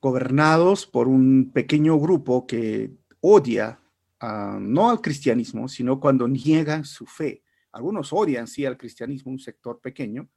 gobernados 0.00 0.86
por 0.86 1.08
un 1.08 1.52
pequeño 1.52 1.98
grupo 1.98 2.46
que 2.46 2.92
odia 3.20 3.78
uh, 4.20 4.58
no 4.58 4.90
al 4.90 5.00
cristianismo, 5.00 5.68
sino 5.68 6.00
cuando 6.00 6.26
niegan 6.26 6.84
su 6.84 7.06
fe. 7.06 7.44
Algunos 7.70 8.12
odian 8.12 8.48
sí 8.48 8.66
al 8.66 8.76
cristianismo, 8.76 9.30
un 9.30 9.38
sector 9.38 9.80
pequeño, 9.80 10.28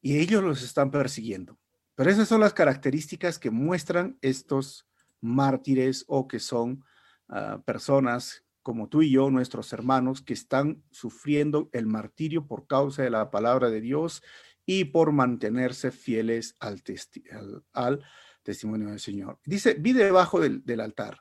y 0.00 0.18
ellos 0.18 0.42
los 0.42 0.62
están 0.62 0.90
persiguiendo. 0.90 1.58
Pero 1.94 2.10
esas 2.10 2.26
son 2.26 2.40
las 2.40 2.54
características 2.54 3.38
que 3.38 3.50
muestran 3.50 4.18
estos 4.22 4.88
mártires 5.20 6.04
o 6.08 6.26
que 6.26 6.40
son 6.40 6.84
personas 7.64 8.44
como 8.62 8.88
tú 8.88 9.02
y 9.02 9.10
yo, 9.10 9.30
nuestros 9.30 9.72
hermanos, 9.72 10.22
que 10.22 10.32
están 10.32 10.82
sufriendo 10.90 11.68
el 11.72 11.86
martirio 11.86 12.46
por 12.46 12.66
causa 12.66 13.02
de 13.02 13.10
la 13.10 13.30
palabra 13.30 13.70
de 13.70 13.80
Dios 13.80 14.22
y 14.64 14.84
por 14.84 15.12
mantenerse 15.12 15.90
fieles 15.90 16.56
al, 16.60 16.82
testi 16.82 17.24
al, 17.32 17.64
al 17.72 18.04
testimonio 18.42 18.88
del 18.88 19.00
Señor. 19.00 19.40
Dice, 19.44 19.74
vi 19.74 19.92
debajo 19.92 20.40
del, 20.40 20.80
altar. 20.80 21.18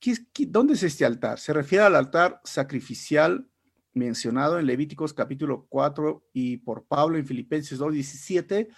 ¿Qué, 0.00 0.14
qué, 0.32 0.46
dónde 0.46 0.74
es 0.74 0.82
este 0.82 1.04
altar? 1.04 1.38
Se 1.38 1.52
refiere 1.52 1.84
al 1.84 1.96
altar 1.96 2.40
sacrificial 2.44 3.48
mencionado 3.92 4.58
en 4.58 4.66
Levíticos 4.66 5.12
capítulo 5.12 5.66
4 5.68 6.28
y 6.32 6.58
por 6.58 6.86
Pablo 6.86 7.18
en 7.18 7.26
Filipenses 7.26 7.78
2, 7.78 7.92
17 7.92 8.68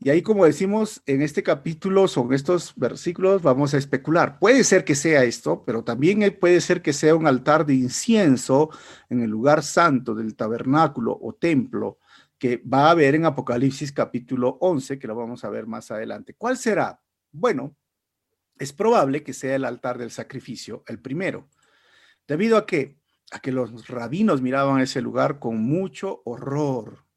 y 0.00 0.10
ahí, 0.10 0.22
como 0.22 0.44
decimos, 0.44 1.02
en 1.06 1.22
este 1.22 1.42
capítulo, 1.42 2.06
son 2.06 2.32
estos 2.32 2.72
versículos, 2.76 3.42
vamos 3.42 3.74
a 3.74 3.78
especular. 3.78 4.38
Puede 4.38 4.62
ser 4.62 4.84
que 4.84 4.94
sea 4.94 5.24
esto, 5.24 5.64
pero 5.64 5.82
también 5.82 6.36
puede 6.38 6.60
ser 6.60 6.82
que 6.82 6.92
sea 6.92 7.16
un 7.16 7.26
altar 7.26 7.66
de 7.66 7.74
incienso 7.74 8.70
en 9.10 9.22
el 9.22 9.30
lugar 9.30 9.64
santo 9.64 10.14
del 10.14 10.36
tabernáculo 10.36 11.18
o 11.20 11.34
templo 11.34 11.98
que 12.38 12.58
va 12.58 12.86
a 12.86 12.90
haber 12.92 13.16
en 13.16 13.24
Apocalipsis 13.24 13.90
capítulo 13.90 14.58
11, 14.60 15.00
que 15.00 15.08
lo 15.08 15.16
vamos 15.16 15.44
a 15.44 15.50
ver 15.50 15.66
más 15.66 15.90
adelante. 15.90 16.34
¿Cuál 16.34 16.56
será? 16.56 17.02
Bueno, 17.32 17.74
es 18.56 18.72
probable 18.72 19.24
que 19.24 19.32
sea 19.32 19.56
el 19.56 19.64
altar 19.64 19.98
del 19.98 20.12
sacrificio, 20.12 20.84
el 20.86 21.00
primero. 21.00 21.48
¿Debido 22.28 22.56
a 22.56 22.66
qué? 22.66 23.00
A 23.32 23.40
que 23.40 23.50
los 23.50 23.88
rabinos 23.88 24.42
miraban 24.42 24.80
ese 24.80 25.02
lugar 25.02 25.40
con 25.40 25.60
mucho 25.60 26.22
horror 26.24 27.07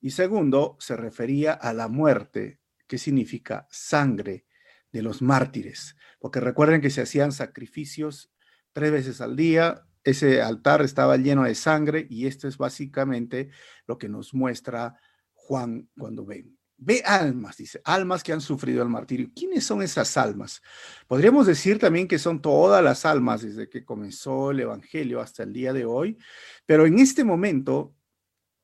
y 0.00 0.10
segundo, 0.10 0.76
se 0.78 0.96
refería 0.96 1.52
a 1.52 1.72
la 1.72 1.88
muerte, 1.88 2.60
que 2.86 2.98
significa 2.98 3.66
sangre 3.70 4.46
de 4.92 5.02
los 5.02 5.22
mártires, 5.22 5.96
porque 6.18 6.40
recuerden 6.40 6.80
que 6.80 6.90
se 6.90 7.02
hacían 7.02 7.32
sacrificios 7.32 8.30
tres 8.72 8.92
veces 8.92 9.20
al 9.20 9.36
día, 9.36 9.86
ese 10.04 10.40
altar 10.40 10.82
estaba 10.82 11.16
lleno 11.16 11.42
de 11.42 11.54
sangre 11.54 12.06
y 12.08 12.26
esto 12.26 12.46
es 12.46 12.58
básicamente 12.58 13.50
lo 13.86 13.98
que 13.98 14.08
nos 14.08 14.34
muestra 14.34 14.94
Juan 15.32 15.88
cuando 15.98 16.24
ven. 16.24 16.56
Ve 16.78 17.02
almas, 17.04 17.56
dice, 17.56 17.80
almas 17.84 18.22
que 18.22 18.32
han 18.32 18.40
sufrido 18.40 18.82
el 18.82 18.88
martirio. 18.88 19.30
¿Quiénes 19.34 19.64
son 19.64 19.82
esas 19.82 20.16
almas? 20.16 20.62
Podríamos 21.08 21.46
decir 21.46 21.78
también 21.78 22.06
que 22.06 22.18
son 22.18 22.40
todas 22.40 22.84
las 22.84 23.04
almas 23.04 23.42
desde 23.42 23.68
que 23.68 23.84
comenzó 23.84 24.52
el 24.52 24.60
Evangelio 24.60 25.20
hasta 25.20 25.42
el 25.42 25.52
día 25.52 25.72
de 25.72 25.86
hoy, 25.86 26.18
pero 26.66 26.86
en 26.86 26.98
este 26.98 27.24
momento 27.24 27.95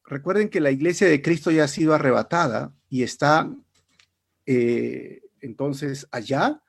recuerden 0.04 0.48
que 0.48 0.60
la 0.60 0.70
iglesia 0.70 1.08
de 1.08 1.22
Cristo 1.22 1.50
ya 1.50 1.64
ha 1.64 1.68
sido 1.68 1.94
arrebatada 1.94 2.74
y 2.88 3.02
está 3.02 3.50
eh, 4.46 5.22
entonces 5.40 6.08
allá, 6.10 6.62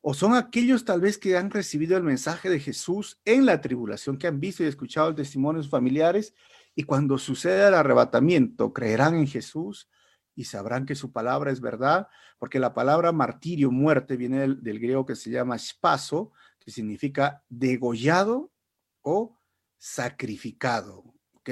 o 0.00 0.14
son 0.14 0.34
aquellos 0.34 0.84
tal 0.84 1.00
vez 1.00 1.18
que 1.18 1.36
han 1.36 1.50
recibido 1.50 1.96
el 1.96 2.02
mensaje 2.02 2.48
de 2.48 2.60
Jesús 2.60 3.20
en 3.24 3.46
la 3.46 3.60
tribulación, 3.60 4.18
que 4.18 4.26
han 4.26 4.38
visto 4.38 4.62
y 4.62 4.66
escuchado 4.66 5.08
el 5.08 5.14
testimonio 5.14 5.58
de 5.58 5.64
sus 5.64 5.70
familiares, 5.70 6.34
y 6.74 6.84
cuando 6.84 7.18
suceda 7.18 7.68
el 7.68 7.74
arrebatamiento, 7.74 8.72
creerán 8.72 9.16
en 9.16 9.26
Jesús 9.26 9.88
y 10.34 10.44
sabrán 10.44 10.84
que 10.84 10.94
su 10.94 11.10
palabra 11.10 11.50
es 11.50 11.60
verdad, 11.60 12.08
porque 12.38 12.60
la 12.60 12.74
palabra 12.74 13.10
martirio, 13.12 13.70
muerte, 13.70 14.16
viene 14.16 14.40
del, 14.40 14.62
del 14.62 14.78
griego 14.78 15.06
que 15.06 15.16
se 15.16 15.30
llama 15.30 15.58
spaso, 15.58 16.32
que 16.60 16.70
significa 16.70 17.42
degollado 17.48 18.52
o 19.00 19.40
sacrificado, 19.78 21.14
¿ok? 21.32 21.50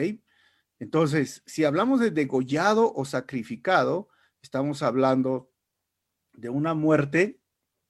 Entonces, 0.85 1.43
si 1.47 1.65
hablamos 1.65 1.99
de 1.99 2.11
degollado 2.11 2.93
o 2.93 3.07
sacrificado, 3.07 4.11
estamos 4.43 4.83
hablando 4.83 5.51
de 6.35 6.51
una 6.51 6.75
muerte 6.75 7.41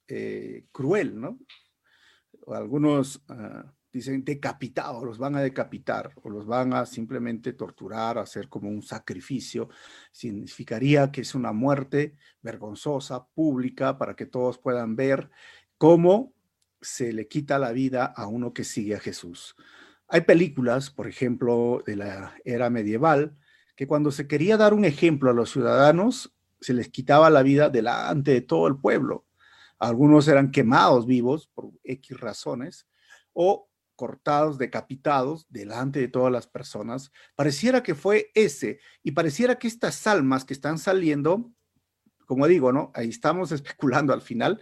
eh, 0.07 0.65
cruel, 0.71 1.19
¿no? 1.19 1.37
Algunos 2.47 3.17
uh, 3.27 3.69
dicen 3.91 4.23
decapitado, 4.23 5.03
los 5.03 5.17
van 5.17 5.35
a 5.35 5.41
decapitar 5.41 6.13
o 6.23 6.29
los 6.29 6.45
van 6.45 6.71
a 6.71 6.85
simplemente 6.85 7.51
torturar, 7.51 8.17
hacer 8.17 8.47
como 8.47 8.69
un 8.69 8.81
sacrificio. 8.81 9.67
Significaría 10.13 11.11
que 11.11 11.19
es 11.19 11.35
una 11.35 11.51
muerte 11.51 12.15
vergonzosa, 12.41 13.27
pública, 13.27 13.97
para 13.97 14.15
que 14.15 14.25
todos 14.25 14.57
puedan 14.57 14.95
ver 14.95 15.29
cómo 15.77 16.33
se 16.79 17.11
le 17.11 17.27
quita 17.27 17.59
la 17.59 17.73
vida 17.73 18.05
a 18.05 18.27
uno 18.27 18.53
que 18.53 18.63
sigue 18.63 18.95
a 18.95 19.01
Jesús. 19.01 19.57
Hay 20.07 20.21
películas, 20.21 20.89
por 20.89 21.07
ejemplo, 21.07 21.83
de 21.85 21.95
la 21.95 22.35
era 22.45 22.69
medieval, 22.69 23.37
que 23.75 23.87
cuando 23.87 24.11
se 24.11 24.27
quería 24.27 24.57
dar 24.57 24.73
un 24.73 24.85
ejemplo 24.85 25.29
a 25.29 25.33
los 25.33 25.51
ciudadanos, 25.51 26.33
se 26.61 26.73
les 26.73 26.89
quitaba 26.89 27.29
la 27.29 27.43
vida 27.43 27.69
delante 27.69 28.31
de 28.31 28.41
todo 28.41 28.67
el 28.67 28.77
pueblo. 28.77 29.25
Algunos 29.79 30.27
eran 30.27 30.51
quemados 30.51 31.05
vivos 31.05 31.47
por 31.53 31.71
X 31.83 32.19
razones 32.19 32.87
o 33.33 33.69
cortados, 33.95 34.57
decapitados 34.57 35.45
delante 35.49 35.99
de 35.99 36.07
todas 36.07 36.31
las 36.31 36.47
personas. 36.47 37.11
Pareciera 37.35 37.83
que 37.83 37.95
fue 37.95 38.31
ese 38.33 38.79
y 39.03 39.11
pareciera 39.11 39.55
que 39.55 39.67
estas 39.67 40.05
almas 40.07 40.45
que 40.45 40.53
están 40.53 40.77
saliendo, 40.77 41.51
como 42.25 42.47
digo, 42.47 42.71
¿no? 42.71 42.91
Ahí 42.93 43.09
estamos 43.09 43.51
especulando 43.51 44.13
al 44.13 44.21
final, 44.21 44.61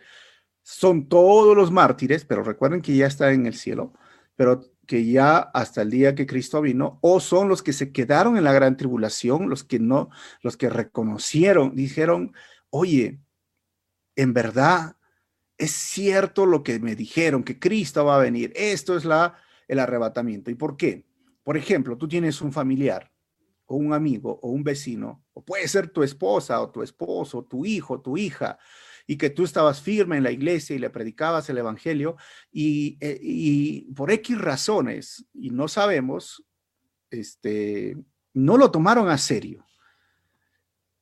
son 0.61 1.09
todos 1.09 1.55
los 1.55 1.71
mártires, 1.71 2.25
pero 2.25 2.43
recuerden 2.43 2.81
que 2.81 2.95
ya 2.95 3.07
está 3.07 3.31
en 3.33 3.45
el 3.45 3.55
cielo, 3.55 3.93
pero 4.35 4.72
que 4.85 5.05
ya 5.05 5.37
hasta 5.37 5.81
el 5.81 5.89
día 5.89 6.15
que 6.15 6.25
Cristo 6.25 6.61
vino, 6.61 6.99
o 7.01 7.19
son 7.19 7.47
los 7.47 7.63
que 7.63 7.73
se 7.73 7.91
quedaron 7.91 8.37
en 8.37 8.43
la 8.43 8.53
gran 8.53 8.77
tribulación, 8.77 9.49
los 9.49 9.63
que 9.63 9.79
no, 9.79 10.09
los 10.41 10.57
que 10.57 10.69
reconocieron, 10.69 11.75
dijeron, 11.75 12.33
oye, 12.69 13.19
en 14.15 14.33
verdad 14.33 14.97
es 15.57 15.71
cierto 15.71 16.45
lo 16.45 16.63
que 16.63 16.79
me 16.79 16.95
dijeron, 16.95 17.43
que 17.43 17.59
Cristo 17.59 18.05
va 18.05 18.17
a 18.17 18.21
venir. 18.21 18.51
Esto 18.55 18.97
es 18.97 19.05
la, 19.05 19.37
el 19.67 19.79
arrebatamiento. 19.79 20.51
¿Y 20.51 20.55
por 20.55 20.77
qué? 20.77 21.05
Por 21.43 21.57
ejemplo, 21.57 21.97
tú 21.97 22.07
tienes 22.07 22.41
un 22.41 22.51
familiar 22.51 23.11
o 23.65 23.75
un 23.75 23.93
amigo 23.93 24.39
o 24.41 24.49
un 24.49 24.63
vecino, 24.63 25.23
o 25.33 25.43
puede 25.43 25.67
ser 25.67 25.89
tu 25.89 26.03
esposa 26.03 26.59
o 26.61 26.69
tu 26.69 26.83
esposo, 26.83 27.43
tu 27.43 27.65
hijo, 27.65 28.01
tu 28.01 28.17
hija, 28.17 28.57
y 29.05 29.17
que 29.17 29.29
tú 29.29 29.43
estabas 29.43 29.81
firme 29.81 30.17
en 30.17 30.23
la 30.23 30.31
iglesia 30.31 30.75
y 30.75 30.79
le 30.79 30.89
predicabas 30.89 31.49
el 31.49 31.57
evangelio 31.57 32.15
y, 32.51 32.97
eh, 33.01 33.19
y 33.21 33.91
por 33.93 34.11
X 34.11 34.37
razones, 34.37 35.25
y 35.33 35.49
no 35.49 35.67
sabemos, 35.67 36.45
este, 37.09 37.97
no 38.33 38.57
lo 38.57 38.71
tomaron 38.71 39.09
a 39.09 39.17
serio. 39.17 39.65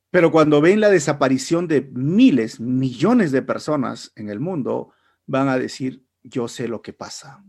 Pero 0.10 0.32
cuando 0.32 0.60
ven 0.60 0.82
la 0.82 0.90
desaparición 0.90 1.68
de 1.68 1.82
miles, 1.94 2.60
millones 2.60 3.32
de 3.32 3.42
personas 3.42 4.12
en 4.16 4.30
el 4.30 4.42
mundo, 4.42 4.92
van 5.26 5.48
a 5.48 5.58
decir, 5.58 6.06
yo 6.22 6.50
sé 6.50 6.68
lo 6.68 6.82
que 6.82 6.92
pasa. 6.92 7.44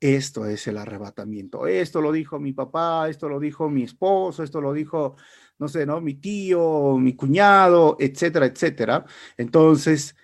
Esto 0.00 0.46
es 0.46 0.66
el 0.66 0.78
arrebatamiento. 0.78 1.66
Esto 1.66 2.00
lo 2.00 2.10
dijo 2.10 2.40
mi 2.40 2.52
papá, 2.52 3.08
esto 3.08 3.28
lo 3.28 3.38
dijo 3.38 3.70
mi 3.70 3.84
esposo, 3.84 4.42
esto 4.42 4.60
lo 4.60 4.72
dijo 4.72 5.16
no 5.60 5.68
sé, 5.68 5.84
¿no? 5.84 6.00
Mi 6.00 6.14
tío, 6.14 6.96
mi 6.98 7.14
cuñado, 7.14 7.96
etcétera, 8.00 8.46
etcétera. 8.46 9.04
Entonces, 9.36 10.16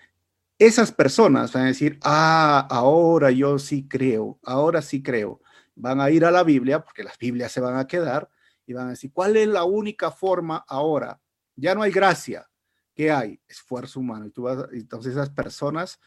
esas 0.58 0.92
personas 0.92 1.52
van 1.52 1.64
a 1.64 1.66
decir, 1.66 1.98
ah, 2.02 2.66
ahora 2.70 3.30
yo 3.30 3.58
sí 3.58 3.86
creo, 3.86 4.40
ahora 4.44 4.80
sí 4.80 5.02
creo. 5.02 5.42
Van 5.74 6.00
a 6.00 6.10
ir 6.10 6.24
a 6.24 6.30
la 6.30 6.42
Biblia, 6.42 6.82
porque 6.82 7.04
las 7.04 7.18
Biblias 7.18 7.52
se 7.52 7.60
van 7.60 7.76
a 7.76 7.86
quedar, 7.86 8.30
y 8.66 8.72
van 8.72 8.86
a 8.86 8.90
decir, 8.90 9.12
¿cuál 9.12 9.36
es 9.36 9.46
la 9.46 9.64
única 9.64 10.10
forma 10.10 10.64
ahora? 10.66 11.20
Ya 11.54 11.74
no 11.74 11.82
hay 11.82 11.92
gracia. 11.92 12.48
¿Qué 12.94 13.12
hay? 13.12 13.38
Esfuerzo 13.46 14.00
humano. 14.00 14.32
Y 14.72 14.78
entonces 14.78 15.12
esas 15.12 15.28
personas 15.28 16.00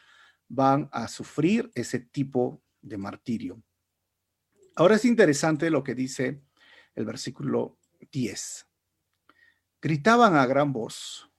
van 0.48 0.88
a 0.90 1.06
sufrir 1.06 1.70
ese 1.76 2.00
tipo 2.00 2.60
de 2.82 2.98
martirio. 2.98 3.62
Ahora 4.74 4.96
es 4.96 5.04
interesante 5.04 5.70
lo 5.70 5.84
que 5.84 5.94
dice 5.94 6.42
el 6.96 7.04
versículo 7.04 7.78
10. 8.10 8.69
Gritaban 9.82 10.36
a 10.36 10.44
gran 10.44 10.74
voz, 10.74 11.30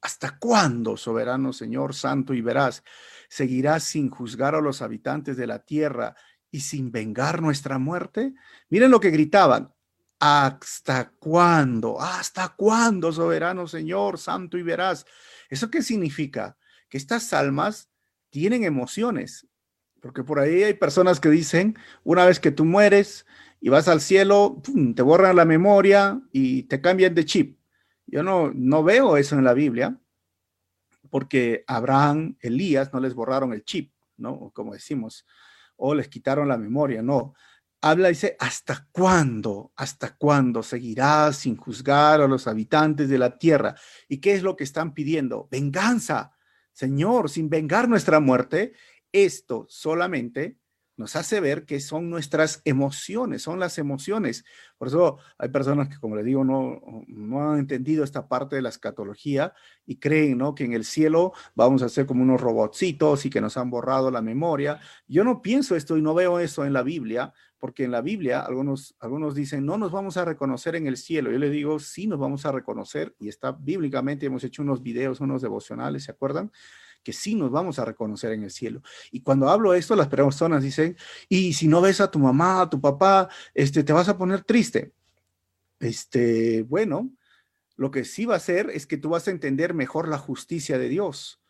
¿hasta 0.00 0.38
cuándo, 0.38 0.96
soberano 0.96 1.52
Señor, 1.52 1.94
santo 1.94 2.34
y 2.34 2.40
veraz, 2.40 2.82
seguirás 3.28 3.84
sin 3.84 4.10
juzgar 4.10 4.56
a 4.56 4.60
los 4.60 4.82
habitantes 4.82 5.36
de 5.36 5.46
la 5.46 5.60
tierra 5.60 6.16
y 6.50 6.60
sin 6.60 6.90
vengar 6.90 7.40
nuestra 7.40 7.78
muerte? 7.78 8.34
Miren 8.70 8.90
lo 8.90 8.98
que 8.98 9.10
gritaban, 9.10 9.72
¿hasta 10.18 11.12
cuándo? 11.20 12.00
¿Hasta 12.00 12.48
cuándo, 12.48 13.12
soberano 13.12 13.68
Señor, 13.68 14.18
santo 14.18 14.58
y 14.58 14.64
veraz? 14.64 15.06
¿Eso 15.48 15.70
qué 15.70 15.82
significa? 15.82 16.58
Que 16.88 16.98
estas 16.98 17.32
almas 17.32 17.88
tienen 18.30 18.64
emociones, 18.64 19.46
porque 20.00 20.24
por 20.24 20.40
ahí 20.40 20.64
hay 20.64 20.74
personas 20.74 21.20
que 21.20 21.28
dicen, 21.28 21.78
una 22.02 22.24
vez 22.24 22.40
que 22.40 22.50
tú 22.50 22.64
mueres 22.64 23.26
y 23.60 23.68
vas 23.68 23.86
al 23.86 24.00
cielo, 24.00 24.60
te 24.96 25.02
borran 25.02 25.36
la 25.36 25.44
memoria 25.44 26.20
y 26.32 26.64
te 26.64 26.80
cambian 26.80 27.14
de 27.14 27.24
chip. 27.24 27.59
Yo 28.10 28.22
no, 28.22 28.50
no 28.52 28.82
veo 28.82 29.16
eso 29.16 29.36
en 29.36 29.44
la 29.44 29.54
Biblia, 29.54 29.96
porque 31.10 31.64
Abraham, 31.66 32.36
Elías, 32.40 32.92
no 32.92 33.00
les 33.00 33.14
borraron 33.14 33.52
el 33.52 33.64
chip, 33.64 33.92
¿no? 34.16 34.50
Como 34.52 34.72
decimos, 34.72 35.26
o 35.76 35.94
les 35.94 36.08
quitaron 36.08 36.48
la 36.48 36.58
memoria, 36.58 37.02
no. 37.02 37.34
Habla, 37.82 38.08
dice, 38.08 38.36
¿hasta 38.38 38.88
cuándo? 38.92 39.72
¿Hasta 39.76 40.16
cuándo 40.16 40.62
seguirás 40.62 41.38
sin 41.38 41.56
juzgar 41.56 42.20
a 42.20 42.28
los 42.28 42.46
habitantes 42.46 43.08
de 43.08 43.18
la 43.18 43.38
tierra? 43.38 43.74
¿Y 44.08 44.18
qué 44.18 44.34
es 44.34 44.42
lo 44.42 44.56
que 44.56 44.64
están 44.64 44.92
pidiendo? 44.92 45.48
Venganza. 45.50 46.32
Señor, 46.72 47.30
sin 47.30 47.48
vengar 47.48 47.88
nuestra 47.88 48.20
muerte, 48.20 48.74
esto 49.12 49.66
solamente 49.68 50.59
nos 51.00 51.16
hace 51.16 51.40
ver 51.40 51.64
que 51.64 51.80
son 51.80 52.10
nuestras 52.10 52.60
emociones, 52.66 53.40
son 53.40 53.58
las 53.58 53.78
emociones. 53.78 54.44
Por 54.76 54.88
eso 54.88 55.16
hay 55.38 55.48
personas 55.48 55.88
que, 55.88 55.98
como 55.98 56.14
le 56.14 56.22
digo, 56.22 56.44
no, 56.44 56.78
no 57.08 57.52
han 57.52 57.58
entendido 57.58 58.04
esta 58.04 58.28
parte 58.28 58.56
de 58.56 58.62
la 58.62 58.68
escatología 58.68 59.54
y 59.86 59.96
creen 59.96 60.36
¿no? 60.36 60.54
que 60.54 60.64
en 60.64 60.74
el 60.74 60.84
cielo 60.84 61.32
vamos 61.54 61.82
a 61.82 61.88
ser 61.88 62.04
como 62.04 62.22
unos 62.22 62.38
robotcitos 62.38 63.24
y 63.24 63.30
que 63.30 63.40
nos 63.40 63.56
han 63.56 63.70
borrado 63.70 64.10
la 64.10 64.20
memoria. 64.20 64.78
Yo 65.08 65.24
no 65.24 65.40
pienso 65.40 65.74
esto 65.74 65.96
y 65.96 66.02
no 66.02 66.12
veo 66.12 66.38
eso 66.38 66.66
en 66.66 66.74
la 66.74 66.82
Biblia, 66.82 67.32
porque 67.58 67.84
en 67.84 67.92
la 67.92 68.02
Biblia 68.02 68.40
algunos, 68.40 68.94
algunos 69.00 69.34
dicen, 69.34 69.64
no 69.64 69.78
nos 69.78 69.92
vamos 69.92 70.18
a 70.18 70.26
reconocer 70.26 70.76
en 70.76 70.86
el 70.86 70.98
cielo. 70.98 71.32
Yo 71.32 71.38
le 71.38 71.48
digo, 71.48 71.78
sí 71.78 72.06
nos 72.06 72.18
vamos 72.18 72.44
a 72.44 72.52
reconocer 72.52 73.14
y 73.18 73.28
está 73.28 73.52
bíblicamente, 73.52 74.26
hemos 74.26 74.44
hecho 74.44 74.60
unos 74.60 74.82
videos, 74.82 75.20
unos 75.20 75.40
devocionales, 75.40 76.04
¿se 76.04 76.10
acuerdan? 76.10 76.52
Que 77.02 77.12
sí 77.12 77.34
nos 77.34 77.50
vamos 77.50 77.78
a 77.78 77.84
reconocer 77.84 78.32
en 78.32 78.44
el 78.44 78.50
cielo. 78.50 78.82
Y 79.10 79.20
cuando 79.20 79.48
hablo 79.48 79.74
esto, 79.74 79.96
las 79.96 80.08
personas 80.08 80.62
dicen, 80.62 80.96
y 81.28 81.52
si 81.54 81.68
no 81.68 81.80
ves 81.80 82.00
a 82.00 82.10
tu 82.10 82.18
mamá, 82.18 82.62
a 82.62 82.70
tu 82.70 82.80
papá, 82.80 83.28
este, 83.54 83.84
te 83.84 83.92
vas 83.92 84.08
a 84.08 84.18
poner 84.18 84.44
triste. 84.44 84.92
Este, 85.78 86.62
bueno, 86.62 87.10
lo 87.76 87.90
que 87.90 88.04
sí 88.04 88.26
va 88.26 88.36
a 88.36 88.40
ser 88.40 88.70
es 88.70 88.86
que 88.86 88.98
tú 88.98 89.10
vas 89.10 89.26
a 89.26 89.30
entender 89.30 89.74
mejor 89.74 90.08
la 90.08 90.18
justicia 90.18 90.78
de 90.78 90.88
Dios. 90.88 91.40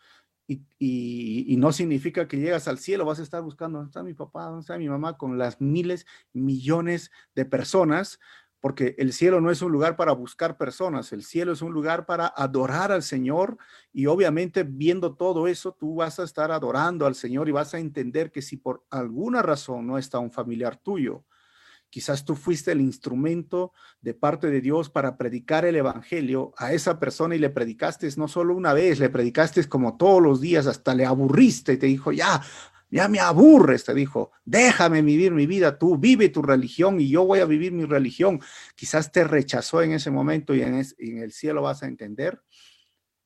Y, 0.47 0.65
y, 0.81 1.57
no 1.59 1.71
significa 1.71 2.27
que 2.27 2.37
llegas 2.37 2.67
al 2.67 2.81
cielo, 2.81 3.05
vas 3.05 3.21
a 3.21 3.23
estar 3.23 3.41
buscando, 3.41 3.79
¿dónde 3.79 3.91
está 3.91 4.03
mi 4.03 4.15
papá? 4.15 4.47
¿Dónde 4.47 4.63
está 4.63 4.77
mi 4.79 4.89
mamá? 4.89 5.17
Con 5.17 5.39
las 5.39 5.61
miles, 5.61 6.07
millones 6.33 7.13
de 7.37 7.45
personas 7.45 8.19
porque 8.61 8.95
el 8.99 9.13
cielo 9.13 9.41
no 9.41 9.51
es 9.51 9.63
un 9.63 9.73
lugar 9.73 9.97
para 9.97 10.13
buscar 10.13 10.57
personas, 10.57 11.13
el 11.13 11.25
cielo 11.25 11.53
es 11.53 11.63
un 11.63 11.73
lugar 11.73 12.07
para 12.07 12.27
adorar 12.27 12.93
al 12.93 13.03
Señor 13.03 13.57
y 13.93 14.07
obviamente 14.07 14.65
viendo 14.65 15.15
todo 15.15 15.49
eso, 15.49 15.73
tú 15.73 15.97
vas 15.97 16.21
a 16.21 16.25
estar 16.25 16.53
adorando 16.53 17.07
al 17.07 17.15
Señor 17.15 17.49
y 17.49 17.53
vas 17.53 17.75
a 17.75 17.79
entender 17.79 18.31
que 18.31 18.43
si 18.43 18.59
por 18.59 18.85
alguna 18.91 19.43
razón 19.43 19.87
no 19.87 19.97
está 19.97 20.19
un 20.19 20.31
familiar 20.31 20.77
tuyo, 20.77 21.25
quizás 21.91 22.25
tú 22.25 22.37
fuiste 22.37 22.73
el 22.73 22.81
instrumento 22.81 23.73
de 24.01 24.15
parte 24.15 24.49
de 24.49 24.61
Dios 24.61 24.89
para 24.89 25.17
predicar 25.17 25.65
el 25.65 25.77
Evangelio 25.77 26.53
a 26.57 26.73
esa 26.73 26.99
persona 26.99 27.35
y 27.35 27.39
le 27.39 27.51
predicaste 27.51 28.09
no 28.17 28.29
solo 28.29 28.55
una 28.55 28.73
vez, 28.73 28.99
le 29.01 29.11
predicaste 29.11 29.69
como 29.69 29.97
todos 29.97 30.23
los 30.23 30.41
días, 30.41 30.67
hasta 30.67 30.95
le 30.95 31.05
aburriste 31.05 31.75
y 31.75 31.77
te 31.77 31.87
dijo, 31.87 32.13
ya, 32.13 32.41
ya 32.91 33.09
me 33.09 33.21
aburres, 33.21 33.85
te 33.85 33.95
dijo, 33.95 34.33
déjame 34.45 35.03
vivir 35.03 35.33
mi 35.33 35.47
vida, 35.47 35.79
tú 35.79 35.97
vive 35.97 36.29
tu 36.29 36.43
religión 36.43 37.01
y 37.01 37.09
yo 37.09 37.25
voy 37.25 37.39
a 37.39 37.45
vivir 37.45 37.73
mi 37.73 37.85
religión. 37.85 38.41
Quizás 38.75 39.13
te 39.13 39.25
rechazó 39.25 39.83
en 39.83 39.93
ese 39.93 40.11
momento 40.11 40.55
y 40.55 40.63
en, 40.63 40.75
el 40.99 41.33
cielo 41.33 41.63
vas 41.63 41.83
a 41.83 41.87
entender, 41.87 42.43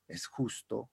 es 0.07 0.27
justo, 0.27 0.91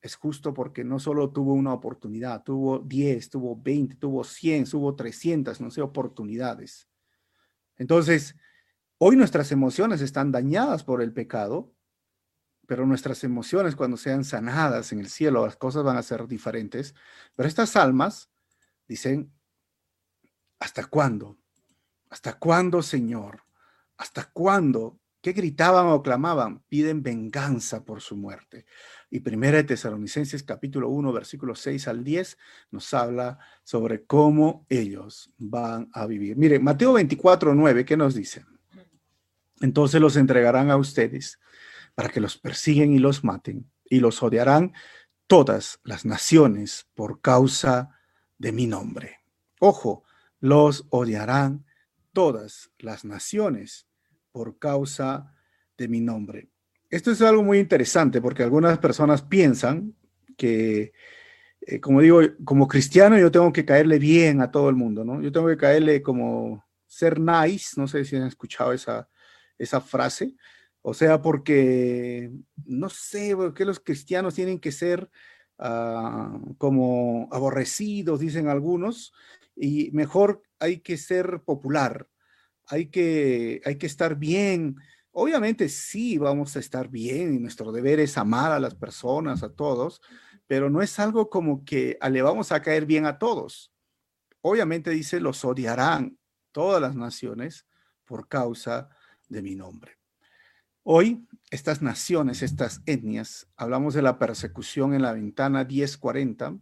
es 0.00 0.14
justo 0.14 0.54
porque 0.54 0.84
no 0.84 1.00
solo 1.00 1.30
tuvo 1.30 1.52
una 1.52 1.74
oportunidad, 1.74 2.44
tuvo 2.44 2.78
10, 2.78 3.30
tuvo 3.30 3.60
20, 3.60 3.96
tuvo 3.96 4.22
100, 4.22 4.70
tuvo 4.70 4.94
300, 4.94 5.60
no 5.60 5.70
sé, 5.70 5.82
oportunidades. 5.82 6.88
Entonces, 7.76 8.36
hoy 8.98 9.16
nuestras 9.16 9.50
emociones 9.50 10.00
están 10.00 10.30
dañadas 10.30 10.84
por 10.84 11.02
el 11.02 11.12
pecado 11.12 11.74
pero 12.72 12.86
nuestras 12.86 13.22
emociones 13.22 13.76
cuando 13.76 13.98
sean 13.98 14.24
sanadas 14.24 14.92
en 14.92 15.00
el 15.00 15.10
cielo, 15.10 15.44
las 15.44 15.56
cosas 15.56 15.84
van 15.84 15.98
a 15.98 16.02
ser 16.02 16.26
diferentes. 16.26 16.94
Pero 17.36 17.46
estas 17.46 17.76
almas 17.76 18.30
dicen, 18.88 19.30
¿hasta 20.58 20.86
cuándo? 20.86 21.36
¿Hasta 22.08 22.38
cuándo, 22.38 22.80
Señor? 22.80 23.42
¿Hasta 23.98 24.24
cuándo? 24.32 24.98
¿Qué 25.20 25.32
gritaban 25.32 25.88
o 25.88 26.02
clamaban? 26.02 26.62
Piden 26.70 27.02
venganza 27.02 27.84
por 27.84 28.00
su 28.00 28.16
muerte. 28.16 28.64
Y 29.10 29.20
Primera 29.20 29.58
de 29.58 29.64
Tesalonicenses 29.64 30.42
capítulo 30.42 30.88
1, 30.88 31.12
versículos 31.12 31.60
6 31.60 31.88
al 31.88 32.02
10 32.02 32.38
nos 32.70 32.94
habla 32.94 33.38
sobre 33.64 34.06
cómo 34.06 34.64
ellos 34.70 35.30
van 35.36 35.90
a 35.92 36.06
vivir. 36.06 36.38
Mire, 36.38 36.58
Mateo 36.58 36.94
24, 36.94 37.54
9, 37.54 37.84
¿qué 37.84 37.98
nos 37.98 38.14
dice? 38.14 38.46
Entonces 39.60 40.00
los 40.00 40.16
entregarán 40.16 40.70
a 40.70 40.78
ustedes 40.78 41.38
para 41.94 42.08
que 42.08 42.20
los 42.20 42.38
persiguen 42.38 42.92
y 42.92 42.98
los 42.98 43.24
maten, 43.24 43.70
y 43.84 44.00
los 44.00 44.22
odiarán 44.22 44.72
todas 45.26 45.80
las 45.84 46.04
naciones 46.04 46.86
por 46.94 47.20
causa 47.20 47.98
de 48.38 48.52
mi 48.52 48.66
nombre. 48.66 49.20
Ojo, 49.60 50.04
los 50.40 50.86
odiarán 50.90 51.64
todas 52.12 52.70
las 52.78 53.04
naciones 53.04 53.86
por 54.32 54.58
causa 54.58 55.34
de 55.76 55.88
mi 55.88 56.00
nombre. 56.00 56.50
Esto 56.90 57.10
es 57.10 57.22
algo 57.22 57.42
muy 57.42 57.58
interesante 57.58 58.20
porque 58.20 58.42
algunas 58.42 58.78
personas 58.78 59.22
piensan 59.22 59.94
que, 60.36 60.92
eh, 61.60 61.80
como 61.80 62.00
digo, 62.00 62.20
como 62.44 62.68
cristiano 62.68 63.18
yo 63.18 63.30
tengo 63.30 63.52
que 63.52 63.64
caerle 63.64 63.98
bien 63.98 64.42
a 64.42 64.50
todo 64.50 64.68
el 64.68 64.76
mundo, 64.76 65.04
¿no? 65.04 65.22
Yo 65.22 65.32
tengo 65.32 65.48
que 65.48 65.56
caerle 65.56 66.02
como 66.02 66.64
ser 66.86 67.18
nice, 67.18 67.80
no 67.80 67.88
sé 67.88 68.04
si 68.04 68.16
han 68.16 68.26
escuchado 68.26 68.72
esa, 68.72 69.08
esa 69.56 69.80
frase, 69.80 70.34
o 70.82 70.94
sea, 70.94 71.22
porque, 71.22 72.32
no 72.64 72.88
sé, 72.88 73.36
porque 73.36 73.64
los 73.64 73.78
cristianos 73.78 74.34
tienen 74.34 74.58
que 74.58 74.72
ser 74.72 75.08
ah, 75.58 76.38
como 76.58 77.28
aborrecidos, 77.30 78.18
dicen 78.18 78.48
algunos, 78.48 79.12
y 79.54 79.90
mejor 79.92 80.42
hay 80.58 80.80
que 80.80 80.96
ser 80.96 81.42
popular, 81.44 82.08
hay 82.66 82.86
que, 82.88 83.60
hay 83.64 83.76
que 83.76 83.86
estar 83.86 84.16
bien. 84.16 84.76
Obviamente 85.12 85.68
sí 85.68 86.18
vamos 86.18 86.56
a 86.56 86.60
estar 86.60 86.88
bien 86.88 87.34
y 87.34 87.38
nuestro 87.38 87.70
deber 87.70 88.00
es 88.00 88.18
amar 88.18 88.50
a 88.50 88.60
las 88.60 88.74
personas, 88.74 89.44
a 89.44 89.52
todos, 89.54 90.00
pero 90.48 90.68
no 90.68 90.82
es 90.82 90.98
algo 90.98 91.30
como 91.30 91.64
que 91.64 91.96
le 92.10 92.22
vamos 92.22 92.50
a 92.50 92.60
caer 92.60 92.86
bien 92.86 93.06
a 93.06 93.18
todos. 93.18 93.72
Obviamente 94.40 94.90
dice, 94.90 95.20
los 95.20 95.44
odiarán 95.44 96.18
todas 96.50 96.80
las 96.80 96.96
naciones 96.96 97.66
por 98.04 98.26
causa 98.26 98.88
de 99.28 99.42
mi 99.42 99.54
nombre. 99.54 100.01
Hoy, 100.84 101.24
estas 101.52 101.80
naciones, 101.80 102.42
estas 102.42 102.82
etnias, 102.86 103.48
hablamos 103.56 103.94
de 103.94 104.02
la 104.02 104.18
persecución 104.18 104.94
en 104.94 105.02
la 105.02 105.12
ventana 105.12 105.62
1040. 105.62 106.58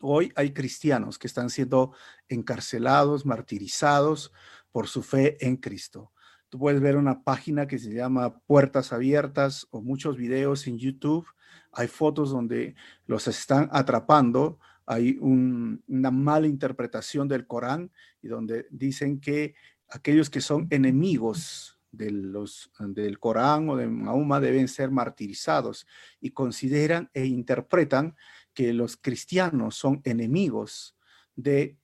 Hoy 0.00 0.32
hay 0.36 0.54
cristianos 0.54 1.18
que 1.18 1.26
están 1.26 1.50
siendo 1.50 1.92
encarcelados, 2.30 3.26
martirizados 3.26 4.32
por 4.72 4.88
su 4.88 5.02
fe 5.02 5.36
en 5.46 5.58
Cristo. 5.58 6.12
Tú 6.48 6.58
puedes 6.58 6.80
ver 6.80 6.96
una 6.96 7.22
página 7.22 7.66
que 7.66 7.78
se 7.78 7.92
llama 7.92 8.38
Puertas 8.46 8.90
Abiertas 8.90 9.66
o 9.70 9.82
muchos 9.82 10.16
videos 10.16 10.66
en 10.66 10.78
YouTube. 10.78 11.26
Hay 11.72 11.88
fotos 11.88 12.30
donde 12.30 12.74
los 13.04 13.28
están 13.28 13.68
atrapando. 13.70 14.58
Hay 14.86 15.18
una 15.20 16.10
mala 16.10 16.46
interpretación 16.46 17.28
del 17.28 17.46
Corán 17.46 17.92
y 18.22 18.28
donde 18.28 18.66
dicen 18.70 19.20
que 19.20 19.54
aquellos 19.90 20.30
que 20.30 20.40
son 20.40 20.68
enemigos 20.70 21.79
de 21.92 22.10
los, 22.10 22.70
del 22.78 23.18
Corán 23.18 23.68
o 23.68 23.76
de 23.76 23.86
Mahoma 23.86 24.40
deben 24.40 24.68
ser 24.68 24.90
martirizados 24.90 25.86
y 26.20 26.30
consideran 26.30 27.10
e 27.14 27.26
interpretan 27.26 28.16
que 28.54 28.72
los 28.72 28.96
cristianos 28.96 29.76
son 29.76 30.00
enemigos 30.04 30.96
de 31.34 31.78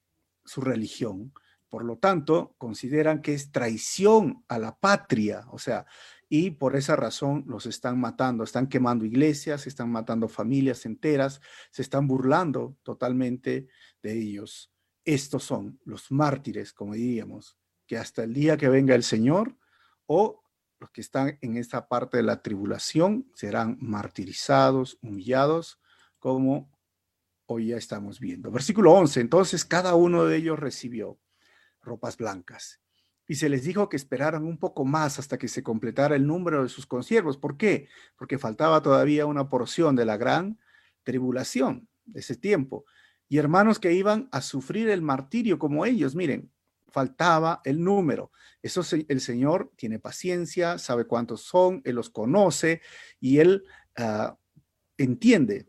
su 0.44 0.60
religión. 0.60 1.32
Por 1.68 1.84
lo 1.84 1.98
tanto, 1.98 2.54
consideran 2.58 3.20
que 3.20 3.34
es 3.34 3.50
traición 3.50 4.44
a 4.48 4.58
la 4.58 4.78
patria, 4.78 5.46
o 5.50 5.58
sea, 5.58 5.86
y 6.28 6.52
por 6.52 6.76
esa 6.76 6.96
razón 6.96 7.44
los 7.46 7.66
están 7.66 8.00
matando, 8.00 8.44
están 8.44 8.68
quemando 8.68 9.04
iglesias, 9.04 9.66
están 9.66 9.90
matando 9.90 10.28
familias 10.28 10.86
enteras, 10.86 11.40
se 11.70 11.82
están 11.82 12.06
burlando 12.06 12.76
totalmente 12.82 13.68
de 14.02 14.12
ellos. 14.12 14.72
estos 15.04 15.44
son 15.44 15.78
los 15.84 16.10
mártires, 16.10 16.72
como 16.72 16.94
diríamos, 16.94 17.56
que 17.86 17.96
hasta 17.96 18.24
el 18.24 18.34
día 18.34 18.56
que 18.56 18.68
venga 18.68 18.94
el 18.96 19.04
Señor 19.04 19.56
o 20.06 20.42
los 20.78 20.90
que 20.90 21.00
están 21.00 21.38
en 21.40 21.56
esta 21.56 21.88
parte 21.88 22.18
de 22.18 22.22
la 22.22 22.42
tribulación 22.42 23.30
serán 23.34 23.78
martirizados, 23.80 24.98
humillados, 25.00 25.80
como 26.18 26.70
hoy 27.46 27.68
ya 27.68 27.76
estamos 27.76 28.20
viendo. 28.20 28.50
Versículo 28.50 28.92
11, 28.92 29.20
entonces 29.20 29.64
cada 29.64 29.94
uno 29.94 30.24
de 30.24 30.36
ellos 30.36 30.58
recibió 30.58 31.18
ropas 31.80 32.16
blancas 32.16 32.80
y 33.28 33.36
se 33.36 33.48
les 33.48 33.64
dijo 33.64 33.88
que 33.88 33.96
esperaran 33.96 34.44
un 34.44 34.58
poco 34.58 34.84
más 34.84 35.18
hasta 35.18 35.38
que 35.38 35.48
se 35.48 35.62
completara 35.62 36.14
el 36.14 36.26
número 36.26 36.62
de 36.62 36.68
sus 36.68 36.86
consiervos. 36.86 37.36
¿Por 37.38 37.56
qué? 37.56 37.88
Porque 38.16 38.38
faltaba 38.38 38.82
todavía 38.82 39.26
una 39.26 39.48
porción 39.48 39.96
de 39.96 40.04
la 40.04 40.16
gran 40.16 40.58
tribulación 41.02 41.88
de 42.04 42.20
ese 42.20 42.36
tiempo. 42.36 42.84
Y 43.28 43.38
hermanos 43.38 43.80
que 43.80 43.92
iban 43.92 44.28
a 44.30 44.40
sufrir 44.40 44.88
el 44.88 45.02
martirio 45.02 45.58
como 45.58 45.84
ellos, 45.84 46.14
miren, 46.14 46.52
faltaba 46.88 47.60
el 47.64 47.82
número. 47.82 48.32
Eso 48.62 48.82
el 49.08 49.20
Señor 49.20 49.72
tiene 49.76 49.98
paciencia, 49.98 50.78
sabe 50.78 51.06
cuántos 51.06 51.42
son, 51.42 51.82
Él 51.84 51.96
los 51.96 52.10
conoce 52.10 52.80
y 53.20 53.38
Él 53.38 53.64
ah, 53.96 54.36
entiende 54.96 55.66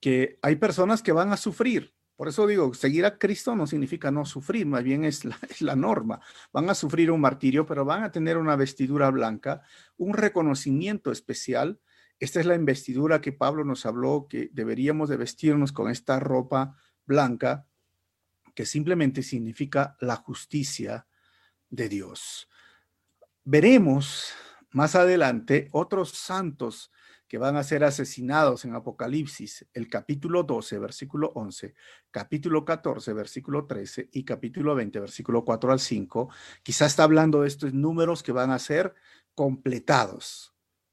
que 0.00 0.38
hay 0.42 0.56
personas 0.56 1.02
que 1.02 1.12
van 1.12 1.32
a 1.32 1.36
sufrir. 1.36 1.94
Por 2.16 2.28
eso 2.28 2.46
digo, 2.46 2.74
seguir 2.74 3.06
a 3.06 3.18
Cristo 3.18 3.56
no 3.56 3.66
significa 3.66 4.10
no 4.10 4.26
sufrir, 4.26 4.66
más 4.66 4.84
bien 4.84 5.04
es 5.04 5.24
la, 5.24 5.38
es 5.48 5.62
la, 5.62 5.74
norma. 5.74 6.20
Van 6.52 6.68
a 6.68 6.74
sufrir 6.74 7.10
un 7.10 7.20
martirio, 7.20 7.64
pero 7.64 7.84
van 7.84 8.02
a 8.02 8.12
tener 8.12 8.36
una 8.36 8.56
vestidura 8.56 9.10
blanca, 9.10 9.62
un 9.96 10.14
reconocimiento 10.14 11.12
especial. 11.12 11.80
Esta 12.18 12.40
es 12.40 12.46
la 12.46 12.54
investidura 12.54 13.22
que 13.22 13.32
Pablo 13.32 13.64
nos 13.64 13.86
habló, 13.86 14.26
que 14.28 14.50
deberíamos 14.52 15.08
de 15.08 15.16
vestirnos 15.16 15.72
con 15.72 15.90
esta 15.90 16.20
ropa 16.20 16.76
blanca, 17.06 17.66
que 18.54 18.66
simplemente 18.66 19.22
significa 19.22 19.96
la 20.00 20.16
justicia 20.16 21.06
de 21.68 21.88
Dios. 21.88 22.48
Veremos 23.44 24.32
más 24.72 24.94
adelante 24.94 25.68
otros 25.72 26.10
santos 26.10 26.90
que 27.30 27.38
van 27.38 27.56
a 27.56 27.62
ser 27.62 27.84
asesinados 27.84 28.64
en 28.64 28.74
Apocalipsis, 28.74 29.64
el 29.72 29.88
capítulo 29.88 30.42
12, 30.42 30.80
versículo 30.80 31.30
11, 31.36 31.74
capítulo 32.10 32.64
14, 32.64 33.12
versículo 33.12 33.66
13 33.66 34.08
y 34.12 34.24
capítulo 34.24 34.74
20, 34.74 34.98
versículo 34.98 35.44
4 35.44 35.70
al 35.70 35.78
5. 35.78 36.28
Quizás 36.64 36.90
está 36.90 37.04
hablando 37.04 37.42
de 37.42 37.48
estos 37.48 37.72
números 37.72 38.24
que 38.24 38.32
van 38.32 38.50
a 38.50 38.58
ser 38.58 38.94
completados. 39.36 40.49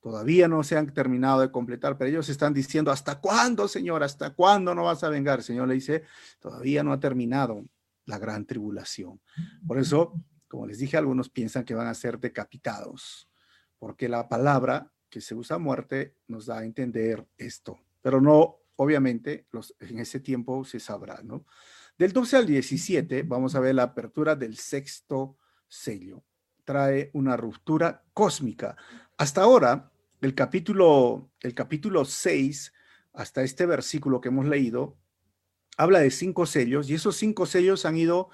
Todavía 0.07 0.47
no 0.47 0.63
se 0.63 0.77
han 0.77 0.93
terminado 0.93 1.41
de 1.41 1.51
completar, 1.51 1.97
pero 1.97 2.09
ellos 2.09 2.29
están 2.29 2.53
diciendo, 2.53 2.91
¿hasta 2.91 3.19
cuándo, 3.19 3.67
Señor? 3.67 4.03
¿Hasta 4.03 4.29
cuándo 4.29 4.73
no 4.73 4.85
vas 4.85 5.03
a 5.03 5.09
vengar? 5.09 5.39
El 5.39 5.43
Señor 5.43 5.67
le 5.67 5.73
dice, 5.73 6.03
todavía 6.39 6.81
no 6.81 6.93
ha 6.93 6.99
terminado 7.01 7.65
la 8.05 8.17
gran 8.17 8.45
tribulación. 8.45 9.19
Por 9.67 9.77
eso, 9.77 10.13
como 10.47 10.65
les 10.65 10.77
dije, 10.77 10.95
algunos 10.95 11.29
piensan 11.29 11.65
que 11.65 11.75
van 11.75 11.87
a 11.87 11.93
ser 11.93 12.21
decapitados, 12.21 13.29
porque 13.79 14.07
la 14.07 14.29
palabra 14.29 14.93
que 15.09 15.19
se 15.19 15.35
usa 15.35 15.57
muerte 15.57 16.15
nos 16.29 16.45
da 16.45 16.59
a 16.59 16.63
entender 16.63 17.27
esto, 17.37 17.77
pero 18.01 18.21
no, 18.21 18.59
obviamente, 18.77 19.45
los, 19.51 19.75
en 19.81 19.99
ese 19.99 20.21
tiempo 20.21 20.63
se 20.63 20.79
sabrá, 20.79 21.19
¿no? 21.21 21.45
Del 21.97 22.13
12 22.13 22.37
al 22.37 22.45
17 22.45 23.23
vamos 23.23 23.55
a 23.55 23.59
ver 23.59 23.75
la 23.75 23.83
apertura 23.83 24.37
del 24.37 24.55
sexto 24.55 25.35
sello. 25.67 26.23
Trae 26.63 27.09
una 27.11 27.35
ruptura 27.35 28.05
cósmica. 28.13 28.77
Hasta 29.17 29.41
ahora, 29.41 29.91
el 30.21 30.33
capítulo, 30.33 31.29
el 31.41 31.53
capítulo 31.53 32.05
6, 32.05 32.73
hasta 33.13 33.43
este 33.43 33.65
versículo 33.65 34.21
que 34.21 34.29
hemos 34.29 34.47
leído, 34.47 34.97
habla 35.77 35.99
de 35.99 36.11
cinco 36.11 36.45
sellos 36.45 36.89
y 36.89 36.95
esos 36.95 37.15
cinco 37.15 37.45
sellos 37.45 37.85
han 37.85 37.97
ido, 37.97 38.29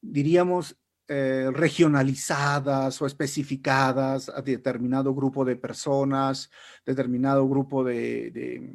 diríamos, 0.00 0.76
eh, 1.08 1.50
regionalizadas 1.52 3.00
o 3.02 3.06
especificadas 3.06 4.28
a 4.28 4.42
determinado 4.42 5.14
grupo 5.14 5.44
de 5.44 5.56
personas, 5.56 6.50
determinado 6.84 7.48
grupo 7.48 7.82
de, 7.82 8.70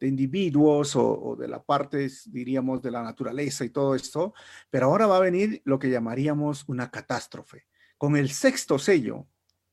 individuos 0.00 0.94
o, 0.96 1.34
de 1.36 1.48
la 1.48 1.62
parte, 1.62 2.10
diríamos, 2.26 2.82
de 2.82 2.90
la 2.90 3.02
naturaleza 3.02 3.64
y 3.64 3.70
todo 3.70 3.94
esto, 3.94 4.34
pero 4.70 4.86
ahora 4.86 5.06
va 5.06 5.16
a 5.16 5.20
venir 5.20 5.62
lo 5.64 5.78
que 5.78 5.90
llamaríamos 5.90 6.64
una 6.68 6.90
catástrofe. 6.90 7.66
Con 7.96 8.16
el 8.16 8.28
sexto 8.30 8.78
sello 8.78 9.26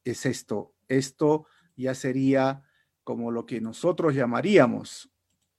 es 0.06 0.25
esto, 0.25 0.73
esto 0.88 1.47
ya 1.76 1.96
sería 1.96 2.64
como 3.04 3.32
lo 3.32 3.46
que 3.46 3.62
nosotros 3.62 4.14
llamaríamos 4.14 5.12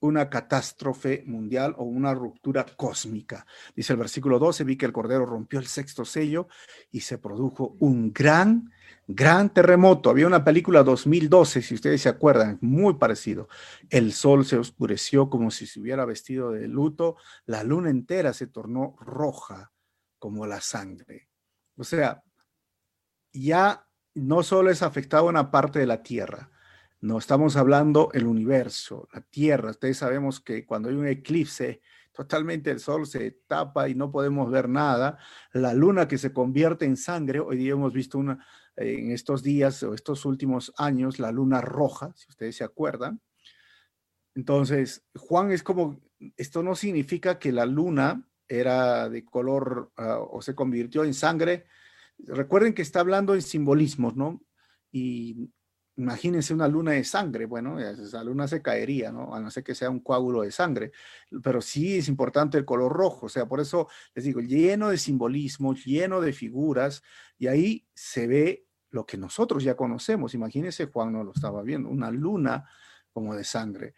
una 0.02 0.28
catástrofe 0.28 1.22
mundial 1.26 1.74
o 1.78 1.84
una 1.84 2.12
ruptura 2.12 2.66
cósmica. 2.76 3.46
Dice 3.74 3.92
el 3.92 4.00
versículo 4.00 4.40
12, 4.40 4.64
vi 4.64 4.76
que 4.76 4.84
el 4.86 4.92
Cordero 4.92 5.24
rompió 5.24 5.60
el 5.60 5.66
sexto 5.66 6.04
sello 6.04 6.48
y 6.90 7.00
se 7.00 7.18
produjo 7.18 7.76
un 7.78 8.12
gran, 8.12 8.72
gran 9.06 9.54
terremoto. 9.54 10.10
Había 10.10 10.26
una 10.26 10.44
película 10.44 10.82
2012, 10.82 11.62
si 11.62 11.74
ustedes 11.74 12.02
se 12.02 12.08
acuerdan, 12.08 12.58
muy 12.60 12.94
parecido. 12.94 13.48
El 13.90 14.12
sol 14.12 14.44
se 14.44 14.58
oscureció 14.58 15.30
como 15.30 15.52
si 15.52 15.66
se 15.66 15.78
hubiera 15.78 16.04
vestido 16.04 16.50
de 16.50 16.66
luto, 16.66 17.16
la 17.46 17.62
luna 17.62 17.90
entera 17.90 18.32
se 18.32 18.48
tornó 18.48 18.96
roja 18.98 19.72
como 20.18 20.48
la 20.48 20.60
sangre. 20.60 21.28
O 21.76 21.84
sea, 21.84 22.24
ya 23.32 23.86
no 24.14 24.42
solo 24.42 24.70
es 24.70 24.82
afectada 24.82 25.22
una 25.22 25.50
parte 25.50 25.78
de 25.78 25.86
la 25.86 26.02
tierra, 26.02 26.50
no 27.02 27.18
estamos 27.18 27.56
hablando 27.56 28.10
el 28.14 28.28
universo, 28.28 29.08
la 29.12 29.22
Tierra. 29.22 29.70
Ustedes 29.70 29.98
sabemos 29.98 30.38
que 30.38 30.64
cuando 30.64 30.88
hay 30.88 30.94
un 30.94 31.08
eclipse, 31.08 31.82
totalmente 32.12 32.70
el 32.70 32.78
sol 32.78 33.08
se 33.08 33.32
tapa 33.48 33.88
y 33.88 33.96
no 33.96 34.12
podemos 34.12 34.48
ver 34.52 34.68
nada. 34.68 35.18
La 35.52 35.74
luna 35.74 36.06
que 36.06 36.16
se 36.16 36.32
convierte 36.32 36.84
en 36.84 36.96
sangre, 36.96 37.40
hoy 37.40 37.56
día 37.56 37.72
hemos 37.72 37.92
visto 37.92 38.18
una, 38.18 38.46
en 38.76 39.10
estos 39.10 39.42
días 39.42 39.82
o 39.82 39.94
estos 39.94 40.24
últimos 40.24 40.72
años, 40.76 41.18
la 41.18 41.32
luna 41.32 41.60
roja, 41.60 42.12
si 42.14 42.28
ustedes 42.28 42.54
se 42.54 42.62
acuerdan. 42.62 43.20
Entonces, 44.36 45.04
Juan 45.16 45.50
es 45.50 45.64
como, 45.64 46.00
esto 46.36 46.62
no 46.62 46.76
significa 46.76 47.40
que 47.40 47.50
la 47.50 47.66
luna 47.66 48.28
era 48.46 49.08
de 49.08 49.24
color 49.24 49.90
ah, 49.96 50.20
o 50.20 50.40
se 50.40 50.54
convirtió 50.54 51.02
en 51.02 51.14
sangre. 51.14 51.64
Recuerden 52.26 52.74
que 52.74 52.82
está 52.82 53.00
hablando 53.00 53.34
en 53.34 53.42
simbolismos, 53.42 54.16
¿no? 54.16 54.42
Y 54.90 55.50
Imagínense 55.96 56.54
una 56.54 56.68
luna 56.68 56.92
de 56.92 57.04
sangre, 57.04 57.44
bueno, 57.44 57.78
esa 57.78 58.24
luna 58.24 58.48
se 58.48 58.62
caería, 58.62 59.12
¿no? 59.12 59.34
A 59.34 59.40
no 59.40 59.50
ser 59.50 59.62
que 59.62 59.74
sea 59.74 59.90
un 59.90 60.00
coágulo 60.00 60.40
de 60.40 60.50
sangre, 60.50 60.90
pero 61.42 61.60
sí 61.60 61.98
es 61.98 62.08
importante 62.08 62.56
el 62.56 62.64
color 62.64 62.90
rojo, 62.92 63.26
o 63.26 63.28
sea, 63.28 63.46
por 63.46 63.60
eso 63.60 63.88
les 64.14 64.24
digo, 64.24 64.40
lleno 64.40 64.88
de 64.88 64.96
simbolismos, 64.96 65.84
lleno 65.84 66.22
de 66.22 66.32
figuras, 66.32 67.02
y 67.36 67.46
ahí 67.46 67.86
se 67.94 68.26
ve 68.26 68.66
lo 68.88 69.04
que 69.04 69.18
nosotros 69.18 69.64
ya 69.64 69.76
conocemos. 69.76 70.34
Imagínense, 70.34 70.86
Juan 70.86 71.12
no 71.12 71.24
lo 71.24 71.32
estaba 71.32 71.62
viendo, 71.62 71.90
una 71.90 72.10
luna 72.10 72.64
como 73.12 73.34
de 73.34 73.44
sangre. 73.44 73.94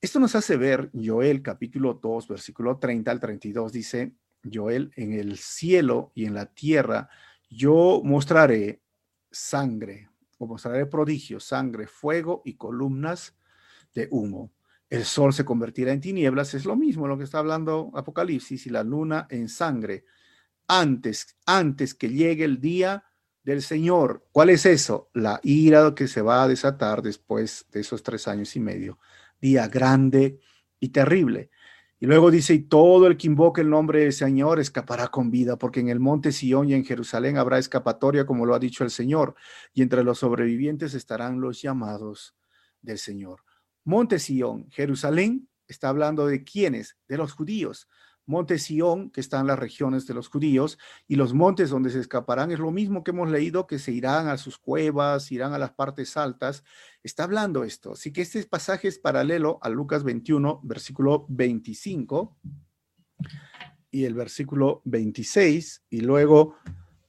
Esto 0.00 0.18
nos 0.18 0.34
hace 0.36 0.56
ver 0.56 0.90
Joel 0.94 1.42
capítulo 1.42 1.94
2, 2.02 2.28
versículo 2.28 2.78
30 2.78 3.10
al 3.10 3.20
32, 3.20 3.72
dice 3.72 4.14
Joel, 4.50 4.90
en 4.96 5.12
el 5.12 5.36
cielo 5.36 6.12
y 6.14 6.24
en 6.24 6.32
la 6.32 6.46
tierra 6.46 7.10
yo 7.48 8.00
mostraré 8.04 8.82
sangre, 9.30 10.08
o 10.38 10.46
mostraré 10.46 10.86
prodigios, 10.86 11.44
sangre, 11.44 11.86
fuego 11.86 12.42
y 12.44 12.54
columnas 12.54 13.36
de 13.94 14.08
humo. 14.10 14.52
El 14.88 15.04
sol 15.04 15.32
se 15.32 15.44
convertirá 15.44 15.92
en 15.92 16.00
tinieblas, 16.00 16.54
es 16.54 16.64
lo 16.64 16.76
mismo 16.76 17.08
lo 17.08 17.18
que 17.18 17.24
está 17.24 17.38
hablando 17.38 17.90
Apocalipsis, 17.94 18.66
y 18.66 18.70
la 18.70 18.84
luna 18.84 19.26
en 19.30 19.48
sangre, 19.48 20.04
antes, 20.68 21.36
antes 21.46 21.94
que 21.94 22.08
llegue 22.08 22.44
el 22.44 22.60
día 22.60 23.04
del 23.42 23.62
Señor. 23.62 24.26
¿Cuál 24.32 24.50
es 24.50 24.66
eso? 24.66 25.10
La 25.14 25.40
ira 25.42 25.94
que 25.94 26.08
se 26.08 26.22
va 26.22 26.42
a 26.42 26.48
desatar 26.48 27.02
después 27.02 27.66
de 27.70 27.80
esos 27.80 28.02
tres 28.02 28.28
años 28.28 28.54
y 28.56 28.60
medio. 28.60 28.98
Día 29.40 29.68
grande 29.68 30.40
y 30.80 30.88
terrible. 30.88 31.50
Y 31.98 32.06
luego 32.06 32.30
dice, 32.30 32.52
y 32.52 32.58
todo 32.60 33.06
el 33.06 33.16
que 33.16 33.26
invoque 33.26 33.62
el 33.62 33.70
nombre 33.70 34.00
del 34.00 34.12
Señor 34.12 34.60
escapará 34.60 35.08
con 35.08 35.30
vida, 35.30 35.56
porque 35.56 35.80
en 35.80 35.88
el 35.88 35.98
monte 35.98 36.30
Sión 36.30 36.68
y 36.68 36.74
en 36.74 36.84
Jerusalén 36.84 37.38
habrá 37.38 37.58
escapatoria, 37.58 38.26
como 38.26 38.44
lo 38.44 38.54
ha 38.54 38.58
dicho 38.58 38.84
el 38.84 38.90
Señor, 38.90 39.34
y 39.72 39.80
entre 39.80 40.04
los 40.04 40.18
sobrevivientes 40.18 40.92
estarán 40.92 41.40
los 41.40 41.62
llamados 41.62 42.36
del 42.82 42.98
Señor. 42.98 43.42
Monte 43.84 44.18
Sión, 44.18 44.68
Jerusalén, 44.70 45.48
está 45.68 45.88
hablando 45.88 46.26
de 46.26 46.44
quiénes, 46.44 46.98
de 47.08 47.16
los 47.16 47.32
judíos. 47.32 47.88
Monte 48.26 48.58
Sión, 48.58 49.10
que 49.10 49.20
están 49.20 49.46
las 49.46 49.58
regiones 49.58 50.06
de 50.06 50.14
los 50.14 50.28
judíos, 50.28 50.78
y 51.06 51.16
los 51.16 51.32
montes 51.32 51.70
donde 51.70 51.90
se 51.90 52.00
escaparán 52.00 52.50
es 52.50 52.58
lo 52.58 52.72
mismo 52.72 53.04
que 53.04 53.12
hemos 53.12 53.30
leído, 53.30 53.66
que 53.66 53.78
se 53.78 53.92
irán 53.92 54.28
a 54.28 54.36
sus 54.36 54.58
cuevas, 54.58 55.30
irán 55.30 55.54
a 55.54 55.58
las 55.58 55.72
partes 55.72 56.16
altas. 56.16 56.64
Está 57.02 57.24
hablando 57.24 57.64
esto. 57.64 57.92
Así 57.92 58.12
que 58.12 58.22
este 58.22 58.44
pasaje 58.44 58.88
es 58.88 58.98
paralelo 58.98 59.58
a 59.62 59.68
Lucas 59.68 60.02
21, 60.02 60.60
versículo 60.64 61.24
25, 61.28 62.36
y 63.92 64.04
el 64.04 64.14
versículo 64.14 64.82
26, 64.84 65.84
y 65.90 66.00
luego 66.00 66.56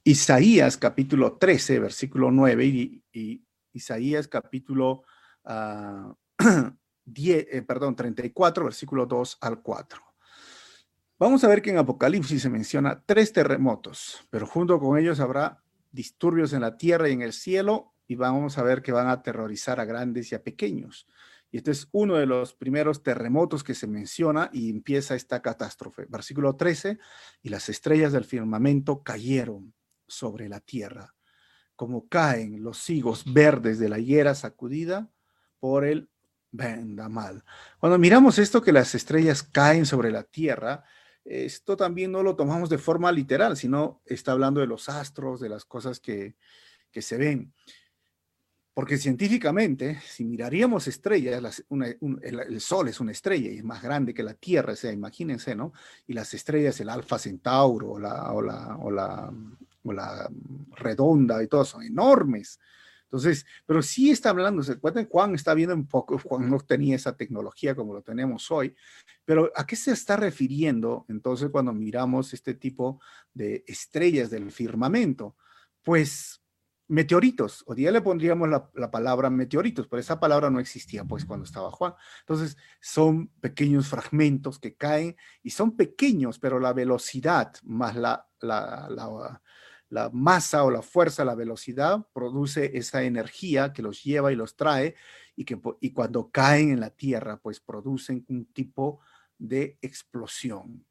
Isaías 0.04 0.78
capítulo 0.78 1.34
13, 1.38 1.80
versículo 1.80 2.32
9, 2.32 2.66
y, 2.66 3.44
Isaías 3.74 4.28
capítulo 4.28 5.04
10, 5.44 5.46
ah, 5.46 6.16
eh, 7.16 7.62
perdón, 7.68 7.96
34, 7.96 8.64
versículo 8.64 9.06
2 9.06 9.38
al 9.42 9.62
4. 9.62 10.07
Vamos 11.20 11.44
a 11.44 11.48
ver 11.48 11.64
que 11.64 11.72
en 11.72 11.80
Apocalipsis 11.80 12.44
se 12.44 12.50
menciona 12.50 13.02
tres 13.04 13.34
terremotos, 13.34 14.28
pero 14.30 14.46
junto 14.46 14.80
con 14.80 15.00
ellos 15.00 15.20
habrá 15.20 15.64
disturbios 15.92 16.54
en 16.54 16.62
la 16.62 16.78
tierra 16.78 17.10
y 17.10 17.14
en 17.14 17.24
el 17.24 17.34
cielo, 17.34 17.96
y 18.08 18.14
vamos 18.14 18.60
a 18.60 18.64
ver 18.64 18.84
que 18.84 18.92
van 18.92 19.08
a 19.08 19.14
aterrorizar 19.14 19.80
a 19.80 19.86
grandes 19.86 20.32
y 20.32 20.36
a 20.36 20.44
pequeños. 20.44 21.08
Y 21.50 21.58
este 21.58 21.72
es 21.72 21.88
uno 21.92 22.18
de 22.18 22.28
los 22.28 22.54
primeros 22.54 23.02
terremotos 23.02 23.64
que 23.64 23.74
se 23.74 23.88
menciona 23.88 24.52
y 24.54 24.70
empieza 24.70 25.16
esta 25.16 25.42
catástrofe. 25.42 26.06
Versículo 26.08 26.56
13, 26.56 27.00
y 27.42 27.50
las 27.50 27.68
estrellas 27.68 28.14
del 28.14 28.24
firmamento 28.24 29.02
cayeron 29.02 29.74
sobre 30.06 30.48
la 30.48 30.60
tierra, 30.60 31.16
como 31.76 32.08
caen 32.08 32.64
los 32.64 32.88
higos 32.92 33.24
verdes 33.34 33.80
de 33.80 33.90
la 33.90 33.98
higuera 33.98 34.36
sacudida 34.36 35.10
por 35.60 35.84
el 35.84 36.12
vendamal. 36.52 37.44
Cuando 37.80 37.98
miramos 37.98 38.38
esto 38.38 38.62
que 38.62 38.72
las 38.72 38.94
estrellas 38.94 39.42
caen 39.42 39.88
sobre 39.88 40.12
la 40.12 40.22
tierra, 40.22 40.84
esto 41.28 41.76
también 41.76 42.12
no 42.12 42.24
lo 42.24 42.36
tomamos 42.36 42.70
de 42.70 42.78
forma 42.78 43.12
literal, 43.12 43.58
sino 43.58 44.02
está 44.06 44.32
hablando 44.32 44.62
de 44.62 44.68
los 44.68 44.88
astros, 44.88 45.40
de 45.40 45.50
las 45.50 45.66
cosas 45.66 46.00
que, 46.00 46.36
se 47.00 47.18
ven. 47.18 47.54
Porque 48.74 48.98
científicamente, 48.98 50.02
si 50.08 50.26
miraríamos 50.26 50.88
estrellas, 50.88 51.64
el, 51.70 52.62
Sol 52.62 52.88
es 52.88 53.00
una 53.00 53.12
estrella 53.12 53.52
y 53.52 53.58
es 53.58 53.64
más 53.64 53.84
grande 53.84 54.16
que 54.16 54.24
la 54.24 54.34
Tierra, 54.34 54.74
o 54.74 54.76
sea, 54.76 54.92
imagínense, 54.92 55.56
¿no? 55.56 55.74
Y 56.08 56.14
las 56.14 56.34
estrellas, 56.34 56.80
el 56.80 56.90
Alfa 56.90 57.20
Centauro 57.20 57.92
o 57.92 58.00
la, 58.00 58.32
o 58.34 58.42
la, 58.42 58.78
o 58.78 58.90
la, 58.90 59.32
o 59.84 59.94
la 59.94 60.30
redonda 60.76 61.44
y 61.44 61.48
todo, 61.48 61.66
son 61.66 61.84
enormes. 61.84 62.60
Entonces, 63.08 63.46
pero 63.66 63.82
sí 63.82 64.12
está 64.12 64.32
hablando, 64.32 64.62
se 64.62 64.74
acuerdan, 64.74 65.08
Juan 65.08 65.34
está 65.34 65.54
viendo 65.54 65.74
un 65.74 65.88
poco, 65.88 66.20
Juan 66.20 66.50
no 66.50 66.60
tenía 66.60 66.98
esa 66.98 67.16
tecnología 67.16 67.74
como 67.74 67.94
lo 67.94 68.02
tenemos 68.02 68.52
hoy, 68.52 68.76
pero 69.24 69.50
¿a 69.56 69.66
qué 69.66 69.78
se 69.78 69.92
está 69.92 70.18
refiriendo 70.18 71.06
entonces 71.08 71.50
cuando 71.50 71.72
miramos 71.72 72.34
este 72.34 72.54
tipo 72.54 73.00
de 73.34 73.64
estrellas 73.66 74.30
del 74.30 74.52
firmamento? 74.52 75.38
Pues 75.84 76.42
meteoritos, 76.90 77.64
o 77.66 77.76
día 77.76 77.92
le 77.92 78.02
pondríamos 78.02 78.50
la, 78.50 78.70
la, 78.74 78.92
palabra 78.92 79.30
meteoritos, 79.30 79.88
pero 79.88 80.00
esa 80.00 80.20
palabra 80.20 80.50
no 80.50 80.60
existía 80.60 81.04
pues 81.06 81.26
cuando 81.26 81.46
estaba 81.46 81.72
Juan. 81.72 81.94
Entonces 82.22 82.58
son 82.82 83.28
pequeños 83.40 83.88
fragmentos 83.88 84.60
que 84.60 84.76
caen 84.76 85.16
y 85.44 85.52
son 85.52 85.76
pequeños, 85.76 86.40
pero 86.40 86.60
la 86.60 86.74
velocidad 86.74 87.54
más 87.64 87.96
la, 87.96 88.28
la, 88.40 88.88
la 88.90 89.42
la 89.90 90.10
masa 90.10 90.64
o 90.64 90.72
la 90.72 90.82
fuerza, 90.82 91.26
la 91.26 91.36
velocidad, 91.36 92.06
produce 92.14 92.78
esa 92.78 93.04
energía 93.04 93.74
que 93.74 93.82
los 93.82 94.04
lleva 94.04 94.32
y 94.32 94.36
los 94.36 94.56
trae 94.56 94.96
y 95.36 95.46
que 95.46 95.60
y 95.80 95.92
cuando 95.92 96.30
caen 96.30 96.72
en 96.72 96.80
la 96.80 96.90
tierra, 96.90 97.38
pues 97.38 97.60
producen 97.60 98.26
un 98.28 98.46
tipo 98.46 99.00
de 99.38 99.78
explosión. 99.82 100.86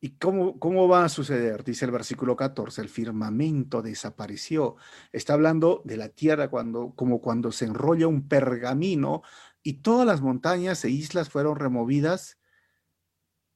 ¿Y 0.00 0.18
cómo, 0.18 0.58
cómo 0.58 0.86
va 0.86 1.04
a 1.06 1.08
suceder? 1.08 1.64
Dice 1.64 1.86
el 1.86 1.90
versículo 1.90 2.36
14, 2.36 2.82
el 2.82 2.90
firmamento 2.90 3.80
desapareció. 3.80 4.76
Está 5.12 5.32
hablando 5.32 5.80
de 5.86 5.96
la 5.96 6.10
tierra 6.10 6.48
cuando, 6.48 6.92
como 6.94 7.22
cuando 7.22 7.50
se 7.52 7.64
enrolla 7.64 8.06
un 8.06 8.28
pergamino 8.28 9.22
y 9.62 9.74
todas 9.80 10.06
las 10.06 10.20
montañas 10.20 10.84
e 10.84 10.90
islas 10.90 11.30
fueron 11.30 11.56
removidas 11.56 12.38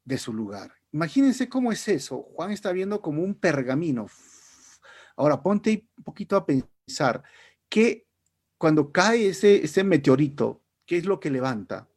de 0.04 0.16
su 0.16 0.32
lugar. 0.32 0.72
Imagínense 0.90 1.50
cómo 1.50 1.70
es 1.70 1.86
eso. 1.86 2.22
Juan 2.34 2.50
está 2.50 2.72
viendo 2.72 3.02
como 3.02 3.22
un 3.22 3.34
pergamino 3.34 4.06
Ahora, 5.18 5.42
ponte 5.42 5.88
un 5.96 6.04
poquito 6.04 6.36
a 6.36 6.46
pensar 6.46 7.24
que 7.68 8.06
cuando 8.56 8.92
cae 8.92 9.28
ese, 9.28 9.64
ese 9.64 9.82
meteorito, 9.82 10.62
¿qué 10.86 10.96
es 10.96 11.06
lo 11.06 11.18
que 11.18 11.28
levanta? 11.28 11.88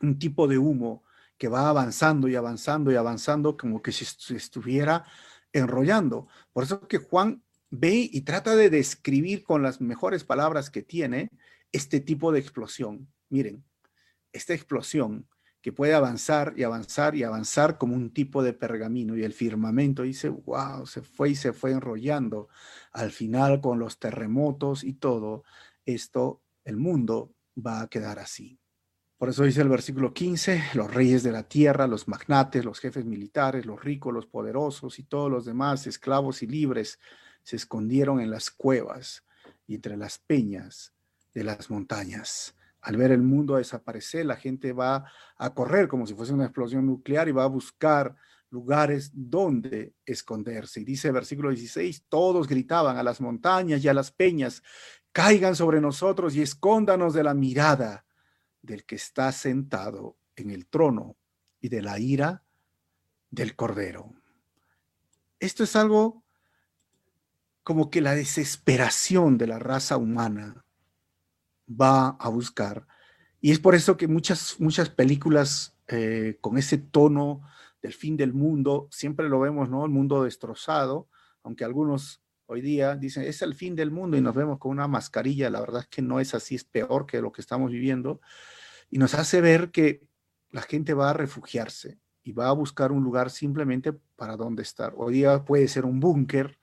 Un 0.00 0.18
tipo 0.20 0.46
de 0.46 0.56
humo 0.56 1.02
que 1.36 1.48
va 1.48 1.68
avanzando 1.68 2.28
y 2.28 2.36
avanzando 2.36 2.92
y 2.92 2.94
avanzando 2.94 3.56
como 3.56 3.82
que 3.82 3.90
si 3.90 4.04
estuviera 4.36 5.04
enrollando. 5.52 6.28
Por 6.52 6.62
eso 6.62 6.86
que 6.86 6.98
Juan 6.98 7.42
ve 7.70 8.08
y 8.10 8.20
trata 8.20 8.54
de 8.54 8.70
describir 8.70 9.42
con 9.42 9.62
las 9.62 9.80
mejores 9.80 10.22
palabras 10.22 10.70
que 10.70 10.82
tiene 10.82 11.30
este 11.72 11.98
tipo 11.98 12.30
de 12.30 12.38
explosión. 12.38 13.12
Miren, 13.30 13.64
esta 14.32 14.54
explosión 14.54 15.28
que 15.64 15.72
puede 15.72 15.94
avanzar 15.94 16.52
y 16.58 16.62
avanzar 16.62 17.14
y 17.14 17.22
avanzar 17.22 17.78
como 17.78 17.96
un 17.96 18.10
tipo 18.10 18.42
de 18.42 18.52
pergamino. 18.52 19.16
Y 19.16 19.24
el 19.24 19.32
firmamento 19.32 20.02
dice, 20.02 20.28
wow, 20.28 20.86
se 20.86 21.00
fue 21.00 21.30
y 21.30 21.34
se 21.36 21.54
fue 21.54 21.70
enrollando. 21.70 22.48
Al 22.92 23.10
final, 23.10 23.62
con 23.62 23.78
los 23.78 23.98
terremotos 23.98 24.84
y 24.84 24.92
todo, 24.92 25.42
esto, 25.86 26.42
el 26.66 26.76
mundo 26.76 27.32
va 27.56 27.80
a 27.80 27.88
quedar 27.88 28.18
así. 28.18 28.60
Por 29.16 29.30
eso 29.30 29.44
dice 29.44 29.62
el 29.62 29.70
versículo 29.70 30.12
15, 30.12 30.64
los 30.74 30.92
reyes 30.92 31.22
de 31.22 31.32
la 31.32 31.44
tierra, 31.44 31.86
los 31.86 32.08
magnates, 32.08 32.62
los 32.62 32.78
jefes 32.78 33.06
militares, 33.06 33.64
los 33.64 33.82
ricos, 33.82 34.12
los 34.12 34.26
poderosos 34.26 34.98
y 34.98 35.04
todos 35.04 35.30
los 35.30 35.46
demás, 35.46 35.86
esclavos 35.86 36.42
y 36.42 36.46
libres, 36.46 36.98
se 37.42 37.56
escondieron 37.56 38.20
en 38.20 38.30
las 38.30 38.50
cuevas 38.50 39.24
y 39.66 39.76
entre 39.76 39.96
las 39.96 40.18
peñas 40.18 40.92
de 41.32 41.42
las 41.42 41.70
montañas 41.70 42.54
al 42.84 42.98
ver 42.98 43.12
el 43.12 43.22
mundo 43.22 43.56
desaparecer, 43.56 44.26
la 44.26 44.36
gente 44.36 44.74
va 44.74 45.10
a 45.38 45.54
correr 45.54 45.88
como 45.88 46.06
si 46.06 46.14
fuese 46.14 46.34
una 46.34 46.44
explosión 46.44 46.84
nuclear 46.84 47.28
y 47.28 47.32
va 47.32 47.44
a 47.44 47.48
buscar 47.48 48.14
lugares 48.50 49.10
donde 49.14 49.94
esconderse. 50.04 50.80
Y 50.80 50.84
dice 50.84 51.08
el 51.08 51.14
versículo 51.14 51.48
16, 51.48 52.04
todos 52.10 52.46
gritaban 52.46 52.98
a 52.98 53.02
las 53.02 53.22
montañas 53.22 53.82
y 53.82 53.88
a 53.88 53.94
las 53.94 54.12
peñas, 54.12 54.62
caigan 55.12 55.56
sobre 55.56 55.80
nosotros 55.80 56.36
y 56.36 56.42
escóndanos 56.42 57.14
de 57.14 57.24
la 57.24 57.32
mirada 57.32 58.04
del 58.60 58.84
que 58.84 58.96
está 58.96 59.32
sentado 59.32 60.18
en 60.36 60.50
el 60.50 60.66
trono 60.66 61.16
y 61.62 61.70
de 61.70 61.80
la 61.80 61.98
ira 61.98 62.44
del 63.30 63.56
Cordero. 63.56 64.12
Esto 65.40 65.64
es 65.64 65.74
algo 65.74 66.22
como 67.62 67.88
que 67.88 68.02
la 68.02 68.14
desesperación 68.14 69.38
de 69.38 69.46
la 69.46 69.58
raza 69.58 69.96
humana 69.96 70.63
va 71.68 72.16
a 72.20 72.28
buscar. 72.28 72.86
Y 73.40 73.50
es 73.50 73.58
por 73.58 73.74
eso 73.74 73.96
que 73.96 74.08
muchas, 74.08 74.56
muchas 74.58 74.88
películas 74.88 75.76
eh, 75.88 76.38
con 76.40 76.56
ese 76.58 76.78
tono 76.78 77.42
del 77.82 77.92
fin 77.92 78.16
del 78.16 78.32
mundo, 78.32 78.88
siempre 78.90 79.28
lo 79.28 79.40
vemos, 79.40 79.68
¿no? 79.68 79.84
El 79.84 79.90
mundo 79.90 80.24
destrozado, 80.24 81.08
aunque 81.42 81.64
algunos 81.64 82.22
hoy 82.46 82.62
día 82.62 82.96
dicen, 82.96 83.24
es 83.24 83.42
el 83.42 83.54
fin 83.54 83.76
del 83.76 83.90
mundo 83.90 84.16
y 84.16 84.22
nos 84.22 84.34
vemos 84.34 84.58
con 84.58 84.70
una 84.70 84.88
mascarilla, 84.88 85.50
la 85.50 85.60
verdad 85.60 85.82
es 85.82 85.88
que 85.88 86.02
no 86.02 86.20
es 86.20 86.34
así, 86.34 86.54
es 86.54 86.64
peor 86.64 87.06
que 87.06 87.20
lo 87.20 87.32
que 87.32 87.42
estamos 87.42 87.70
viviendo, 87.70 88.20
y 88.90 88.98
nos 88.98 89.14
hace 89.14 89.40
ver 89.40 89.70
que 89.70 90.06
la 90.50 90.62
gente 90.62 90.94
va 90.94 91.10
a 91.10 91.14
refugiarse 91.14 91.98
y 92.22 92.32
va 92.32 92.48
a 92.48 92.52
buscar 92.52 92.92
un 92.92 93.02
lugar 93.04 93.30
simplemente 93.30 93.92
para 93.92 94.36
donde 94.36 94.62
estar. 94.62 94.94
Hoy 94.96 95.14
día 95.14 95.44
puede 95.44 95.68
ser 95.68 95.84
un 95.84 96.00
búnker, 96.00 96.58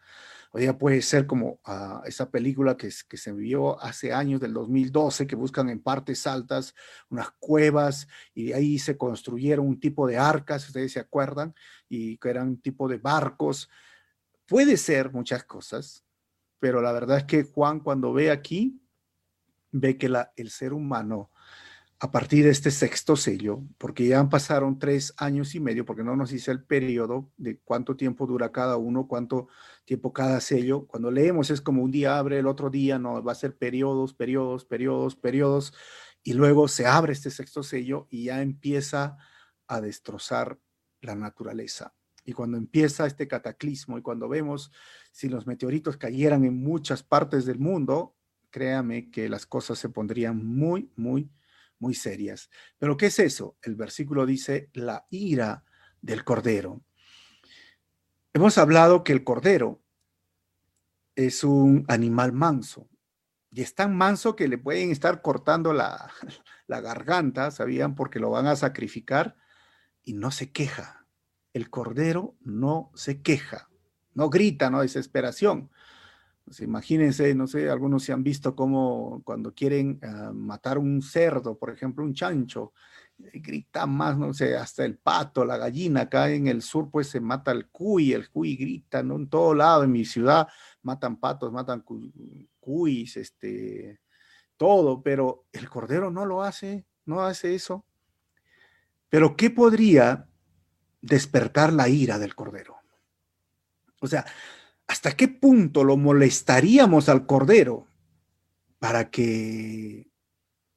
o 0.52 0.60
ya 0.60 0.78
puede 0.78 1.02
ser 1.02 1.26
como 1.26 1.60
ah, 1.64 2.02
esa 2.06 2.30
película 2.30 2.76
que, 2.76 2.90
que 3.08 3.18
se 3.18 3.32
vio 3.32 3.82
hace 3.82 4.14
años, 4.14 4.42
del 4.42 4.54
2012, 4.54 5.26
que 5.26 5.36
buscan 5.36 5.70
en 5.70 5.82
partes 5.82 6.28
altas 6.28 6.76
unas 7.10 7.32
cuevas 7.40 8.08
y 8.34 8.48
de 8.48 8.56
ahí 8.56 8.78
se 8.78 8.98
construyeron 8.98 9.66
un 9.66 9.80
tipo 9.80 10.06
de 10.08 10.18
arcas, 10.18 10.68
ustedes 10.68 10.92
se 10.92 11.00
acuerdan, 11.00 11.56
y 11.88 12.18
que 12.18 12.30
eran 12.30 12.50
un 12.50 12.62
tipo 12.62 12.90
de 12.90 12.98
barcos. 12.98 13.70
Puede 14.46 14.76
ser 14.76 15.14
muchas 15.14 15.46
cosas, 15.46 16.04
pero 16.60 16.82
la 16.82 16.92
verdad 16.92 17.20
es 17.20 17.24
que 17.24 17.44
Juan 17.44 17.80
cuando 17.80 18.12
ve 18.12 18.30
aquí, 18.30 18.82
ve 19.72 19.98
que 19.98 20.12
el 20.36 20.50
ser 20.50 20.74
humano 20.74 21.32
a 22.04 22.10
partir 22.10 22.46
de 22.46 22.50
este 22.50 22.72
sexto 22.72 23.16
sello, 23.16 23.62
porque 23.78 24.08
ya 24.08 24.28
pasaron 24.28 24.80
tres 24.80 25.14
años 25.18 25.54
y 25.54 25.60
medio, 25.60 25.86
porque 25.86 26.04
no 26.04 26.16
nos 26.16 26.32
dice 26.32 26.50
el 26.50 26.64
periodo 26.64 27.30
de 27.38 27.60
cuánto 27.60 27.96
tiempo 27.96 28.26
dura 28.26 28.52
cada 28.52 28.78
uno, 28.78 29.08
cuánto 29.08 29.50
tiempo 29.86 30.12
cada 30.12 30.42
sello. 30.42 30.88
Cuando 30.88 31.12
leemos 31.12 31.52
es 31.52 31.62
como 31.62 31.84
un 31.84 31.92
día 31.92 32.18
abre, 32.18 32.40
el 32.40 32.48
otro 32.48 32.72
día 32.72 32.98
no, 32.98 33.22
va 33.22 33.34
a 33.34 33.36
ser 33.36 33.56
periodos, 33.56 34.16
periodos, 34.16 34.66
periodos, 34.66 35.16
periodos, 35.16 35.76
y 36.24 36.34
luego 36.34 36.68
se 36.68 36.88
abre 36.88 37.14
este 37.14 37.30
sexto 37.30 37.62
sello 37.62 38.08
y 38.10 38.26
ya 38.26 38.42
empieza 38.42 39.18
a 39.68 39.80
destrozar 39.80 40.58
la 41.02 41.14
naturaleza. 41.14 41.94
Y 42.26 42.34
cuando 42.34 42.58
empieza 42.58 43.06
este 43.06 43.28
cataclismo 43.28 44.00
y 44.00 44.02
cuando 44.02 44.28
vemos 44.28 44.72
si 45.12 45.30
los 45.30 45.46
meteoritos 45.46 45.98
cayeran 45.98 46.46
en 46.46 46.64
muchas 46.64 47.04
partes 47.04 47.46
del 47.46 47.60
mundo, 47.60 48.16
créame 48.50 49.12
que 49.12 49.30
las 49.30 49.46
cosas 49.46 49.78
se 49.78 49.90
pondrían 49.90 50.44
muy, 50.44 50.92
muy 50.96 51.30
muy 51.82 51.96
serias. 51.96 52.50
Pero 52.78 52.96
¿qué 52.96 53.08
es 53.08 53.20
eso? 53.20 53.58
El 53.62 53.76
versículo 53.76 54.26
dice 54.26 54.70
la 54.74 55.06
ira 55.10 55.66
del 56.02 56.24
cordero. 56.24 56.82
Hemos 58.34 58.58
hablado 58.58 59.04
que 59.04 59.12
el 59.12 59.26
cordero 59.26 59.82
es 61.16 61.44
un 61.44 61.84
animal 61.90 62.32
manso 62.32 62.88
y 63.50 63.62
es 63.62 63.76
tan 63.76 63.98
manso 63.98 64.38
que 64.38 64.48
le 64.48 64.58
pueden 64.58 64.92
estar 64.92 65.22
cortando 65.22 65.74
la, 65.74 66.10
la 66.68 66.80
garganta, 66.80 67.52
¿sabían? 67.52 67.96
Porque 67.96 68.20
lo 68.20 68.30
van 68.30 68.48
a 68.48 68.56
sacrificar 68.56 69.36
y 70.04 70.14
no 70.14 70.32
se 70.32 70.52
queja. 70.52 71.06
El 71.54 71.70
cordero 71.70 72.38
no 72.40 72.92
se 72.96 73.22
queja, 73.22 73.70
no 74.14 74.30
grita, 74.30 74.70
no 74.70 74.82
desesperación. 74.82 75.70
Pues, 76.46 76.60
imagínense, 76.62 77.34
no 77.36 77.48
sé, 77.48 77.70
algunos 77.70 78.04
se 78.04 78.14
han 78.14 78.24
visto 78.24 78.56
como 78.56 79.22
cuando 79.24 79.54
quieren 79.54 80.00
ah, 80.04 80.32
matar 80.34 80.78
un 80.78 81.02
cerdo, 81.02 81.58
por 81.58 81.70
ejemplo, 81.70 82.04
un 82.04 82.14
chancho, 82.14 82.74
grita 83.18 83.86
más, 83.86 84.18
no 84.18 84.34
sé, 84.34 84.56
hasta 84.58 84.84
el 84.84 84.98
pato, 84.98 85.46
la 85.46 85.58
gallina, 85.58 86.02
acá 86.02 86.30
en 86.30 86.48
el 86.48 86.62
sur 86.62 86.90
pues 86.90 87.08
se 87.08 87.20
mata 87.20 87.52
el 87.52 87.68
cuy, 87.70 88.14
el 88.14 88.30
cuy 88.30 88.56
grita, 88.56 89.04
¿no? 89.04 89.16
En 89.16 89.30
todo 89.30 89.54
lado, 89.54 89.84
en 89.84 89.92
mi 89.92 90.06
ciudad 90.06 90.48
matan 90.82 91.18
patos, 91.18 91.52
matan 91.52 91.86
cuis, 92.60 93.18
este, 93.18 94.00
todo, 94.58 95.02
pero 95.02 95.46
el 95.52 95.70
cordero 95.70 96.12
no 96.12 96.26
lo 96.26 96.44
hace, 96.44 96.86
no 97.06 97.22
hace 97.22 97.56
eso. 97.56 97.86
Pero 99.10 99.36
¿qué 99.36 99.50
podría 99.50 100.28
despertar 101.02 101.74
la 101.74 101.90
ira 101.90 102.18
del 102.18 102.36
cordero? 102.36 102.78
O 104.00 104.08
sea, 104.08 104.26
¿hasta 104.92 105.14
qué 105.14 105.30
punto 105.30 105.86
lo 105.86 105.96
molestaríamos 105.96 107.08
al 107.08 107.26
cordero 107.26 107.88
para 108.78 109.10
que 109.10 110.12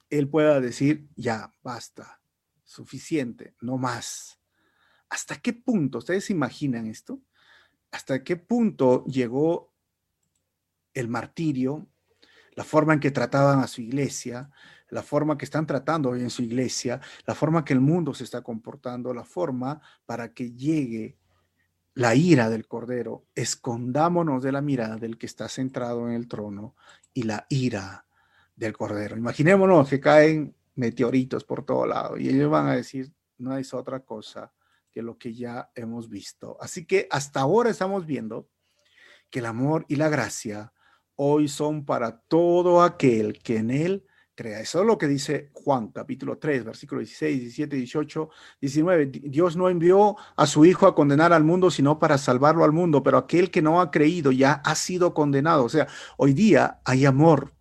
él 0.08 0.28
pueda 0.28 0.60
decir, 0.60 1.08
ya, 1.16 1.52
basta, 1.64 2.20
suficiente, 2.62 3.56
no 3.60 3.76
más. 3.76 4.38
¿Hasta 5.08 5.40
qué 5.40 5.52
punto? 5.52 5.98
¿Ustedes 5.98 6.30
imaginan 6.30 6.86
esto? 6.86 7.22
¿Hasta 7.90 8.22
qué 8.22 8.36
punto 8.36 9.04
llegó 9.06 9.74
el 10.92 11.08
martirio, 11.08 11.88
la 12.52 12.62
forma 12.62 12.94
en 12.94 13.00
que 13.00 13.10
trataban 13.10 13.58
a 13.58 13.66
su 13.66 13.82
iglesia, 13.82 14.48
la 14.90 15.02
forma 15.02 15.36
que 15.36 15.44
están 15.44 15.66
tratando 15.66 16.10
hoy 16.10 16.20
en 16.20 16.30
su 16.30 16.42
iglesia, 16.42 17.00
la 17.26 17.34
forma 17.34 17.64
que 17.64 17.72
el 17.72 17.80
mundo 17.80 18.14
se 18.14 18.22
está 18.22 18.42
comportando, 18.42 19.12
la 19.12 19.24
forma 19.24 19.80
para 20.06 20.32
que 20.32 20.52
llegue 20.52 21.18
la 21.94 22.14
ira 22.14 22.50
del 22.50 22.66
Cordero? 22.66 23.24
Escondámonos 23.34 24.42
de 24.42 24.52
la 24.52 24.60
mirada 24.60 24.96
del 24.96 25.18
que 25.18 25.26
está 25.26 25.48
centrado 25.48 26.08
en 26.08 26.14
el 26.14 26.28
trono 26.28 26.76
y 27.12 27.22
la 27.22 27.46
ira 27.48 28.06
del 28.56 28.76
Cordero. 28.76 29.16
Imaginémonos 29.16 29.88
que 29.88 30.00
caen 30.00 30.54
meteoritos 30.74 31.44
por 31.44 31.64
todo 31.64 31.86
lado 31.86 32.16
y 32.18 32.28
ellos 32.28 32.50
van 32.50 32.66
a 32.66 32.74
decir, 32.74 33.12
no 33.38 33.56
es 33.56 33.72
otra 33.74 34.00
cosa 34.00 34.52
que 34.90 35.02
lo 35.02 35.18
que 35.18 35.34
ya 35.34 35.70
hemos 35.74 36.08
visto. 36.08 36.56
Así 36.60 36.86
que 36.86 37.08
hasta 37.10 37.40
ahora 37.40 37.70
estamos 37.70 38.06
viendo 38.06 38.48
que 39.30 39.40
el 39.40 39.46
amor 39.46 39.84
y 39.88 39.96
la 39.96 40.08
gracia 40.08 40.72
hoy 41.16 41.48
son 41.48 41.84
para 41.84 42.20
todo 42.20 42.82
aquel 42.82 43.40
que 43.40 43.56
en 43.56 43.70
él 43.70 44.06
crea. 44.34 44.60
Eso 44.60 44.80
es 44.80 44.86
lo 44.86 44.98
que 44.98 45.06
dice 45.06 45.50
Juan, 45.52 45.88
capítulo 45.88 46.38
3, 46.38 46.64
versículo 46.64 47.00
16, 47.00 47.40
17, 47.40 47.76
18, 47.76 48.30
19. 48.60 49.06
Dios 49.06 49.56
no 49.56 49.68
envió 49.68 50.16
a 50.36 50.46
su 50.46 50.64
Hijo 50.64 50.86
a 50.86 50.94
condenar 50.94 51.32
al 51.32 51.44
mundo, 51.44 51.70
sino 51.70 51.98
para 51.98 52.18
salvarlo 52.18 52.64
al 52.64 52.72
mundo, 52.72 53.02
pero 53.02 53.18
aquel 53.18 53.50
que 53.50 53.62
no 53.62 53.80
ha 53.80 53.90
creído 53.90 54.32
ya 54.32 54.54
ha 54.64 54.74
sido 54.74 55.14
condenado. 55.14 55.64
O 55.64 55.68
sea, 55.68 55.86
hoy 56.16 56.32
día 56.32 56.80
hay 56.84 57.06
amor, 57.06 57.52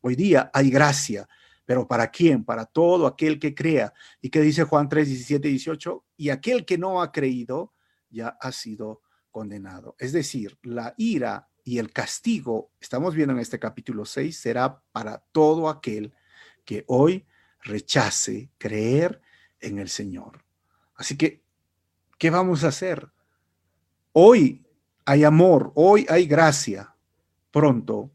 hoy 0.00 0.14
día 0.14 0.50
hay 0.54 0.70
gracia, 0.70 1.28
pero 1.64 1.86
¿para 1.86 2.08
quién? 2.10 2.44
Para 2.44 2.66
todo 2.66 3.06
aquel 3.06 3.38
que 3.38 3.54
crea. 3.54 3.92
¿Y 4.20 4.30
qué 4.30 4.40
dice 4.40 4.64
Juan 4.64 4.88
3, 4.88 5.08
17, 5.08 5.48
18? 5.48 6.04
Y 6.16 6.30
aquel 6.30 6.64
que 6.64 6.78
no 6.78 7.02
ha 7.02 7.12
creído 7.12 7.72
ya 8.10 8.28
ha 8.40 8.52
sido 8.52 9.00
condenado. 9.30 9.96
Es 9.98 10.12
decir, 10.12 10.58
la 10.62 10.94
ira 10.98 11.48
y 11.64 11.78
el 11.78 11.92
castigo, 11.92 12.70
estamos 12.80 13.14
viendo 13.14 13.34
en 13.34 13.40
este 13.40 13.58
capítulo 13.58 14.04
6, 14.04 14.38
será 14.38 14.82
para 14.92 15.18
todo 15.32 15.68
aquel 15.68 16.12
que 16.64 16.84
hoy 16.88 17.26
rechace 17.60 18.50
creer 18.58 19.20
en 19.60 19.78
el 19.78 19.88
Señor. 19.88 20.44
Así 20.94 21.16
que, 21.16 21.42
¿qué 22.18 22.30
vamos 22.30 22.64
a 22.64 22.68
hacer? 22.68 23.08
Hoy 24.12 24.64
hay 25.04 25.24
amor, 25.24 25.72
hoy 25.74 26.06
hay 26.08 26.26
gracia, 26.26 26.94
pronto 27.50 28.10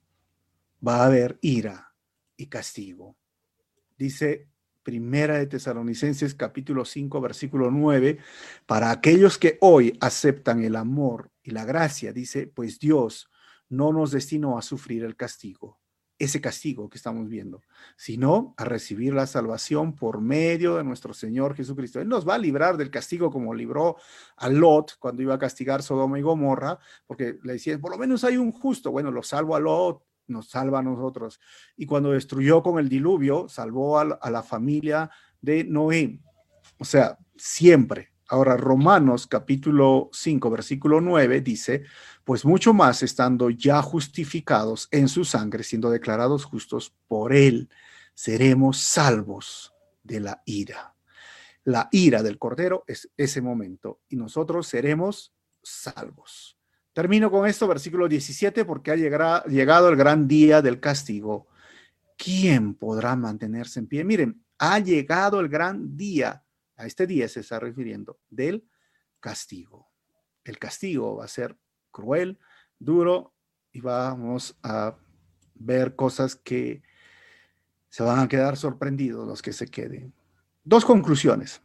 va 0.86 0.98
a 0.98 1.06
haber 1.06 1.38
ira 1.42 1.94
y 2.36 2.48
castigo 2.48 3.18
dice 3.98 4.48
Primera 4.84 5.38
de 5.38 5.48
Tesalonicenses 5.48 6.34
capítulo 6.34 6.86
5 6.86 7.20
versículo 7.20 7.72
9, 7.72 8.20
para 8.66 8.92
aquellos 8.92 9.38
que 9.38 9.58
hoy 9.60 9.98
aceptan 10.00 10.64
el 10.64 10.78
amor 10.78 11.30
y 11.44 11.52
la 11.52 11.66
gracia, 11.66 12.14
dice, 12.14 12.48
pues 12.48 12.80
Dios 12.80 13.30
no 13.70 13.94
nos 13.94 14.12
destinó 14.12 14.58
a 14.58 14.62
sufrir 14.62 15.04
el 15.04 15.16
castigo, 15.16 15.80
ese 16.20 16.42
castigo 16.42 16.90
que 16.90 16.98
estamos 16.98 17.30
viendo, 17.30 17.62
sino 17.96 18.54
a 18.58 18.66
recibir 18.66 19.14
la 19.14 19.28
salvación 19.28 19.96
por 19.96 20.22
medio 20.22 20.78
de 20.78 20.84
nuestro 20.84 21.14
Señor 21.14 21.56
Jesucristo. 21.56 22.00
Él 22.00 22.08
nos 22.08 22.28
va 22.28 22.36
a 22.36 22.40
librar 22.40 22.78
del 22.78 22.90
castigo 22.90 23.32
como 23.32 23.54
libró 23.54 23.98
a 24.38 24.50
Lot 24.50 24.98
cuando 25.00 25.22
iba 25.22 25.36
a 25.36 25.40
castigar 25.40 25.84
Sodoma 25.84 26.18
y 26.18 26.24
Gomorra, 26.24 26.80
porque 27.06 27.38
le 27.44 27.54
decía, 27.54 27.78
por 27.80 27.92
lo 27.92 27.98
menos 27.98 28.24
hay 28.24 28.38
un 28.38 28.52
justo, 28.52 28.92
bueno, 28.92 29.12
lo 29.12 29.24
salvo 29.24 29.56
a 29.56 29.60
Lot, 29.60 30.04
nos 30.28 30.50
salva 30.50 30.80
a 30.80 30.84
nosotros. 30.84 31.40
Y 31.76 31.86
cuando 31.86 32.12
destruyó 32.12 32.62
con 32.62 32.80
el 32.80 32.90
diluvio, 32.90 33.48
salvó 33.50 34.00
a, 34.00 34.30
la 34.30 34.44
familia 34.44 35.10
de 35.42 35.64
Noé. 35.64 36.20
O 36.78 36.86
sea, 36.86 37.18
siempre. 37.36 38.14
Ahora, 38.30 38.58
Romanos 38.58 39.26
capítulo 39.26 40.10
5, 40.12 40.50
versículo 40.50 41.00
9 41.00 41.42
dice, 41.42 41.84
pues 42.28 42.44
mucho 42.44 42.74
más 42.74 43.04
estando 43.04 43.50
ya 43.50 43.82
justificados 43.82 44.90
en 44.92 45.08
su 45.08 45.24
sangre, 45.24 45.64
siendo 45.64 45.90
declarados 45.90 46.44
justos 46.44 46.94
por 47.08 47.32
él, 47.32 47.70
seremos 48.14 48.80
salvos 48.80 49.74
de 50.04 50.20
la 50.20 50.42
ira. 50.44 50.94
La 51.64 51.88
ira 51.90 52.24
del 52.24 52.38
Cordero 52.38 52.84
es 52.86 53.10
ese 53.16 53.40
momento 53.40 54.02
y 54.10 54.18
nosotros 54.18 54.68
seremos 54.68 55.34
salvos. 55.64 56.58
Termino 56.92 57.32
con 57.32 57.48
esto, 57.48 57.66
versículo 57.66 58.10
17, 58.10 58.66
porque 58.66 58.92
ha 58.92 58.96
llegado 58.98 59.88
el 59.88 59.96
gran 59.96 60.28
día 60.28 60.62
del 60.62 60.82
castigo. 60.82 61.48
¿Quién 62.18 62.74
podrá 62.74 63.16
mantenerse 63.16 63.80
en 63.80 63.88
pie? 63.88 64.04
Miren, 64.04 64.44
ha 64.58 64.80
llegado 64.80 65.40
el 65.40 65.48
gran 65.48 65.96
día, 65.96 66.44
a 66.76 66.86
este 66.86 67.08
día 67.08 67.30
se 67.30 67.40
está 67.40 67.58
refiriendo, 67.58 68.20
del 68.30 68.68
castigo. 69.22 69.88
El 70.44 70.60
castigo 70.60 71.16
va 71.16 71.24
a 71.24 71.30
ser 71.30 71.58
cruel, 71.92 72.40
duro 72.80 73.34
y 73.72 73.82
vamos 73.82 74.58
a 74.64 74.96
ver 75.56 75.96
cosas 75.96 76.36
que 76.36 76.84
se 77.90 78.04
van 78.04 78.20
a 78.20 78.28
quedar 78.28 78.58
sorprendidos 78.58 79.28
los 79.28 79.42
que 79.42 79.54
se 79.54 79.68
queden. 79.68 80.14
Dos 80.64 80.86
conclusiones. 80.86 81.62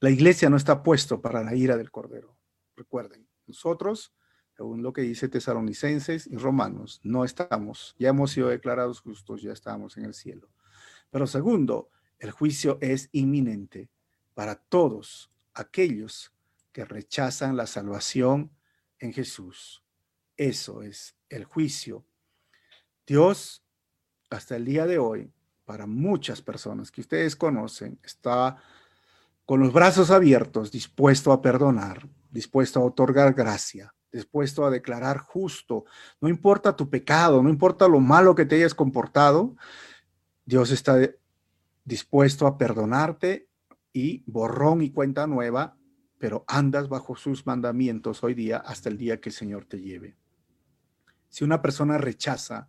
La 0.00 0.10
iglesia 0.10 0.50
no 0.50 0.56
está 0.56 0.82
puesto 0.82 1.20
para 1.20 1.44
la 1.44 1.54
ira 1.54 1.76
del 1.76 1.90
Cordero. 1.90 2.36
Recuerden, 2.76 3.26
nosotros 3.46 4.14
según 4.60 4.82
lo 4.82 4.92
que 4.92 5.00
dice 5.00 5.26
Tesalonicenses 5.30 6.26
y 6.26 6.36
Romanos, 6.36 7.00
no 7.02 7.24
estamos, 7.24 7.96
ya 7.98 8.10
hemos 8.10 8.32
sido 8.32 8.48
declarados 8.48 9.00
justos, 9.00 9.40
ya 9.40 9.52
estamos 9.54 9.96
en 9.96 10.04
el 10.04 10.12
cielo. 10.12 10.50
Pero 11.08 11.26
segundo, 11.26 11.88
el 12.18 12.30
juicio 12.30 12.76
es 12.82 13.08
inminente 13.12 13.88
para 14.34 14.56
todos 14.56 15.30
aquellos 15.54 16.34
que 16.72 16.84
rechazan 16.84 17.56
la 17.56 17.66
salvación 17.66 18.50
en 19.00 19.12
Jesús. 19.12 19.82
Eso 20.36 20.82
es 20.82 21.16
el 21.28 21.44
juicio. 21.44 22.04
Dios, 23.06 23.64
hasta 24.30 24.56
el 24.56 24.64
día 24.64 24.86
de 24.86 24.98
hoy, 24.98 25.32
para 25.64 25.86
muchas 25.86 26.40
personas 26.40 26.90
que 26.90 27.00
ustedes 27.00 27.34
conocen, 27.34 27.98
está 28.02 28.56
con 29.44 29.60
los 29.60 29.72
brazos 29.72 30.10
abiertos, 30.10 30.70
dispuesto 30.70 31.32
a 31.32 31.42
perdonar, 31.42 32.08
dispuesto 32.30 32.80
a 32.80 32.84
otorgar 32.84 33.34
gracia, 33.34 33.94
dispuesto 34.12 34.64
a 34.64 34.70
declarar 34.70 35.18
justo. 35.18 35.84
No 36.20 36.28
importa 36.28 36.76
tu 36.76 36.88
pecado, 36.88 37.42
no 37.42 37.50
importa 37.50 37.88
lo 37.88 38.00
malo 38.00 38.34
que 38.34 38.46
te 38.46 38.56
hayas 38.56 38.74
comportado, 38.74 39.56
Dios 40.44 40.70
está 40.70 40.98
dispuesto 41.84 42.46
a 42.46 42.58
perdonarte 42.58 43.48
y 43.92 44.22
borrón 44.26 44.82
y 44.82 44.90
cuenta 44.90 45.26
nueva, 45.26 45.76
pero 46.20 46.44
andas 46.46 46.90
bajo 46.90 47.16
sus 47.16 47.46
mandamientos 47.46 48.22
hoy 48.22 48.34
día 48.34 48.58
hasta 48.58 48.90
el 48.90 48.98
día 48.98 49.20
que 49.22 49.30
el 49.30 49.34
Señor 49.34 49.64
te 49.64 49.80
lleve. 49.80 50.16
Si 51.30 51.44
una 51.44 51.62
persona 51.62 51.96
rechaza 51.96 52.68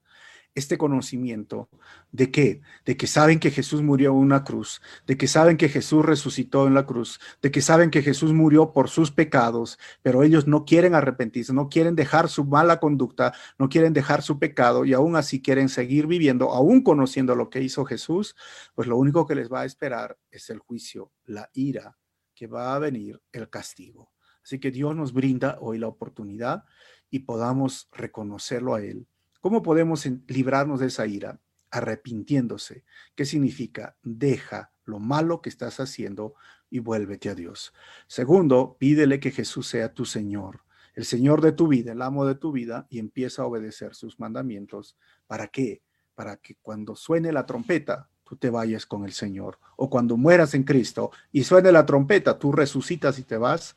este 0.56 0.78
conocimiento 0.78 1.70
de 2.14 2.32
qué? 2.32 2.62
De 2.86 2.96
que 2.96 3.08
saben 3.08 3.40
que 3.40 3.52
Jesús 3.52 3.82
murió 3.82 4.12
en 4.12 4.18
una 4.18 4.46
cruz, 4.46 4.82
de 5.06 5.18
que 5.18 5.28
saben 5.28 5.58
que 5.58 5.68
Jesús 5.68 6.06
resucitó 6.06 6.66
en 6.66 6.74
la 6.74 6.86
cruz, 6.86 7.20
de 7.42 7.52
que 7.52 7.62
saben 7.62 7.90
que 7.90 8.02
Jesús 8.02 8.32
murió 8.32 8.72
por 8.72 8.90
sus 8.90 9.12
pecados, 9.12 9.78
pero 10.02 10.24
ellos 10.24 10.48
no 10.48 10.64
quieren 10.64 10.96
arrepentirse, 10.96 11.54
no 11.54 11.68
quieren 11.68 11.96
dejar 11.96 12.30
su 12.30 12.46
mala 12.46 12.80
conducta, 12.80 13.34
no 13.60 13.68
quieren 13.68 13.92
dejar 13.92 14.22
su 14.22 14.40
pecado 14.40 14.86
y 14.86 14.94
aún 14.94 15.18
así 15.18 15.42
quieren 15.42 15.68
seguir 15.68 16.08
viviendo, 16.08 16.52
aún 16.52 16.84
conociendo 16.84 17.36
lo 17.36 17.50
que 17.50 17.62
hizo 17.62 17.84
Jesús, 17.84 18.36
pues 18.76 18.88
lo 18.88 18.96
único 18.96 19.28
que 19.28 19.36
les 19.36 19.52
va 19.52 19.62
a 19.62 19.66
esperar 19.66 20.18
es 20.32 20.50
el 20.50 20.60
juicio, 20.60 21.12
la 21.26 21.50
ira, 21.54 21.98
que 22.42 22.48
va 22.48 22.74
a 22.74 22.80
venir 22.80 23.22
el 23.32 23.52
castigo. 23.52 24.12
Así 24.44 24.60
que 24.60 24.72
Dios 24.72 24.96
nos 24.96 25.14
brinda 25.14 25.60
hoy 25.62 25.78
la 25.78 25.88
oportunidad 25.88 26.64
y 27.12 27.20
podamos 27.20 27.88
reconocerlo 27.92 28.74
a 28.74 28.82
Él 28.82 29.06
¿Cómo 29.42 29.64
podemos 29.64 30.06
librarnos 30.28 30.80
de 30.80 30.86
esa 30.86 31.08
ira? 31.08 31.42
Arrepintiéndose. 31.72 32.86
¿Qué 33.16 33.26
significa? 33.26 33.98
Deja 34.04 34.72
lo 34.86 35.00
malo 35.00 35.42
que 35.42 35.50
estás 35.50 35.80
haciendo 35.80 36.36
y 36.70 36.78
vuélvete 36.78 37.28
a 37.28 37.34
Dios. 37.34 37.74
Segundo, 38.06 38.78
pídele 38.80 39.20
que 39.20 39.32
Jesús 39.32 39.68
sea 39.68 39.96
tu 39.96 40.06
Señor, 40.06 40.62
el 40.94 41.06
Señor 41.06 41.42
de 41.42 41.54
tu 41.54 41.68
vida, 41.68 41.94
el 41.94 42.04
amo 42.04 42.28
de 42.28 42.36
tu 42.36 42.52
vida, 42.52 42.86
y 42.88 43.00
empieza 43.00 43.42
a 43.42 43.46
obedecer 43.48 43.96
sus 43.96 44.20
mandamientos. 44.20 44.96
¿Para 45.26 45.48
qué? 45.48 45.82
Para 46.14 46.38
que 46.38 46.58
cuando 46.62 46.96
suene 46.96 47.32
la 47.32 47.48
trompeta, 47.48 48.11
tú 48.32 48.38
te 48.38 48.50
vayas 48.50 48.86
con 48.86 49.04
el 49.04 49.12
Señor. 49.12 49.60
O 49.76 49.90
cuando 49.90 50.16
mueras 50.16 50.54
en 50.54 50.64
Cristo 50.64 51.12
y 51.34 51.44
suene 51.44 51.70
la 51.70 51.86
trompeta, 51.86 52.40
tú 52.40 52.54
resucitas 52.54 53.20
y 53.20 53.24
te 53.24 53.36
vas 53.36 53.76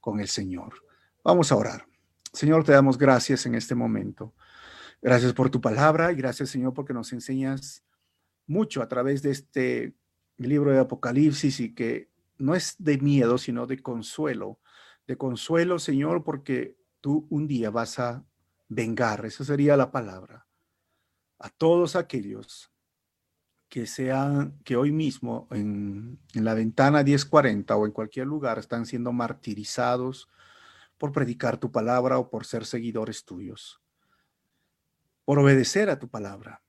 con 0.00 0.18
el 0.18 0.26
Señor. 0.26 0.74
Vamos 1.22 1.52
a 1.52 1.56
orar. 1.56 1.86
Señor, 2.32 2.64
te 2.64 2.72
damos 2.72 2.98
gracias 2.98 3.46
en 3.46 3.54
este 3.54 3.76
momento. 3.76 4.34
Gracias 5.00 5.32
por 5.34 5.50
tu 5.50 5.60
palabra 5.60 6.10
y 6.10 6.16
gracias, 6.16 6.50
Señor, 6.50 6.74
porque 6.74 6.92
nos 6.92 7.12
enseñas 7.12 7.84
mucho 8.48 8.82
a 8.82 8.88
través 8.88 9.22
de 9.22 9.30
este 9.30 9.94
libro 10.36 10.72
de 10.72 10.80
Apocalipsis 10.80 11.60
y 11.60 11.72
que 11.72 12.10
no 12.38 12.56
es 12.56 12.74
de 12.80 12.98
miedo, 12.98 13.38
sino 13.38 13.68
de 13.68 13.80
consuelo. 13.80 14.58
De 15.06 15.16
consuelo, 15.16 15.78
Señor, 15.78 16.24
porque 16.24 16.76
tú 17.00 17.28
un 17.30 17.46
día 17.46 17.70
vas 17.70 18.00
a 18.00 18.24
vengar, 18.68 19.24
esa 19.26 19.44
sería 19.44 19.76
la 19.76 19.92
palabra, 19.92 20.48
a 21.38 21.50
todos 21.50 21.94
aquellos 21.94 22.71
que 23.72 23.86
sean, 23.86 24.60
que 24.64 24.76
hoy 24.76 24.92
mismo 24.92 25.48
en, 25.50 26.20
en 26.34 26.44
la 26.44 26.52
ventana 26.52 27.02
1040 27.02 27.74
o 27.74 27.86
en 27.86 27.92
cualquier 27.92 28.26
lugar 28.26 28.58
están 28.58 28.84
siendo 28.84 29.12
martirizados 29.12 30.28
por 30.98 31.10
predicar 31.10 31.56
tu 31.56 31.72
palabra 31.72 32.18
o 32.18 32.28
por 32.28 32.44
ser 32.44 32.66
seguidores 32.66 33.24
tuyos, 33.24 33.80
por 35.24 35.38
obedecer 35.38 35.88
a 35.88 35.98
tu 35.98 36.10
palabra. 36.10 36.62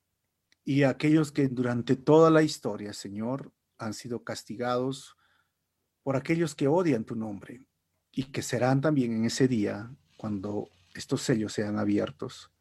Y 0.63 0.83
aquellos 0.83 1.33
que 1.33 1.49
durante 1.49 1.97
toda 1.97 2.31
la 2.31 2.41
historia, 2.41 2.93
Señor, 2.93 3.51
han 3.77 3.93
sido 3.93 4.23
castigados 4.23 5.17
por 6.03 6.15
aquellos 6.15 6.55
que 6.55 6.69
odian 6.69 7.03
tu 7.03 7.17
nombre 7.17 7.67
y 8.13 8.31
que 8.31 8.41
serán 8.41 8.79
también 8.79 9.11
en 9.11 9.25
ese 9.25 9.49
día 9.49 9.93
cuando 10.15 10.69
estos 10.93 11.21
sellos 11.21 11.51
sean 11.51 11.77
abiertos 11.77 12.52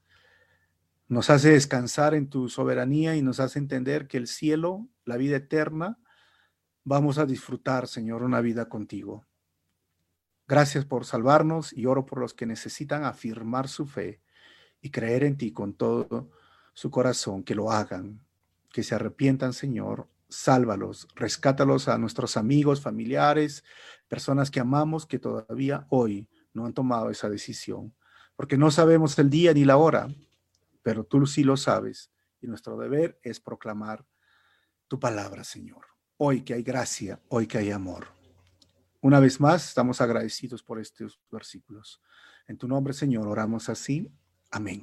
nos 1.08 1.30
hace 1.30 1.50
descansar 1.50 2.14
en 2.14 2.28
tu 2.28 2.48
soberanía 2.48 3.16
y 3.16 3.22
nos 3.22 3.40
hace 3.40 3.58
entender 3.58 4.08
que 4.08 4.16
el 4.16 4.26
cielo, 4.26 4.88
la 5.04 5.16
vida 5.16 5.36
eterna, 5.36 5.98
vamos 6.84 7.18
a 7.18 7.26
disfrutar, 7.26 7.88
Señor, 7.88 8.22
una 8.22 8.40
vida 8.40 8.68
contigo. 8.68 9.26
Gracias 10.48 10.84
por 10.84 11.04
salvarnos 11.04 11.72
y 11.72 11.86
oro 11.86 12.04
por 12.04 12.18
los 12.18 12.34
que 12.34 12.46
necesitan 12.46 13.04
afirmar 13.04 13.68
su 13.68 13.86
fe 13.86 14.20
y 14.80 14.90
creer 14.90 15.24
en 15.24 15.36
ti 15.36 15.52
con 15.52 15.74
todo 15.74 16.30
su 16.74 16.90
corazón, 16.90 17.44
que 17.44 17.54
lo 17.54 17.70
hagan, 17.70 18.20
que 18.72 18.82
se 18.82 18.94
arrepientan, 18.94 19.52
Señor, 19.52 20.08
sálvalos, 20.28 21.06
rescátalos 21.14 21.88
a 21.88 21.98
nuestros 21.98 22.36
amigos, 22.36 22.80
familiares, 22.80 23.64
personas 24.08 24.50
que 24.50 24.60
amamos 24.60 25.06
que 25.06 25.18
todavía 25.18 25.86
hoy 25.90 26.28
no 26.54 26.66
han 26.66 26.72
tomado 26.72 27.10
esa 27.10 27.28
decisión, 27.28 27.94
porque 28.34 28.56
no 28.56 28.70
sabemos 28.70 29.18
el 29.18 29.30
día 29.30 29.52
ni 29.54 29.64
la 29.64 29.76
hora, 29.76 30.08
pero 30.82 31.04
tú 31.04 31.26
sí 31.26 31.44
lo 31.44 31.56
sabes 31.56 32.12
y 32.40 32.46
nuestro 32.46 32.76
deber 32.76 33.18
es 33.22 33.40
proclamar 33.40 34.06
tu 34.88 34.98
palabra, 35.00 35.44
Señor. 35.44 35.86
Hoy 36.16 36.42
que 36.42 36.54
hay 36.54 36.62
gracia, 36.62 37.20
hoy 37.28 37.46
que 37.46 37.58
hay 37.58 37.70
amor. 37.70 38.08
Una 39.00 39.18
vez 39.18 39.40
más, 39.40 39.68
estamos 39.68 40.00
agradecidos 40.00 40.62
por 40.62 40.78
estos 40.78 41.20
versículos. 41.30 42.00
En 42.46 42.56
tu 42.56 42.68
nombre, 42.68 42.92
Señor, 42.92 43.26
oramos 43.26 43.68
así. 43.68 44.08
Amén. 44.50 44.80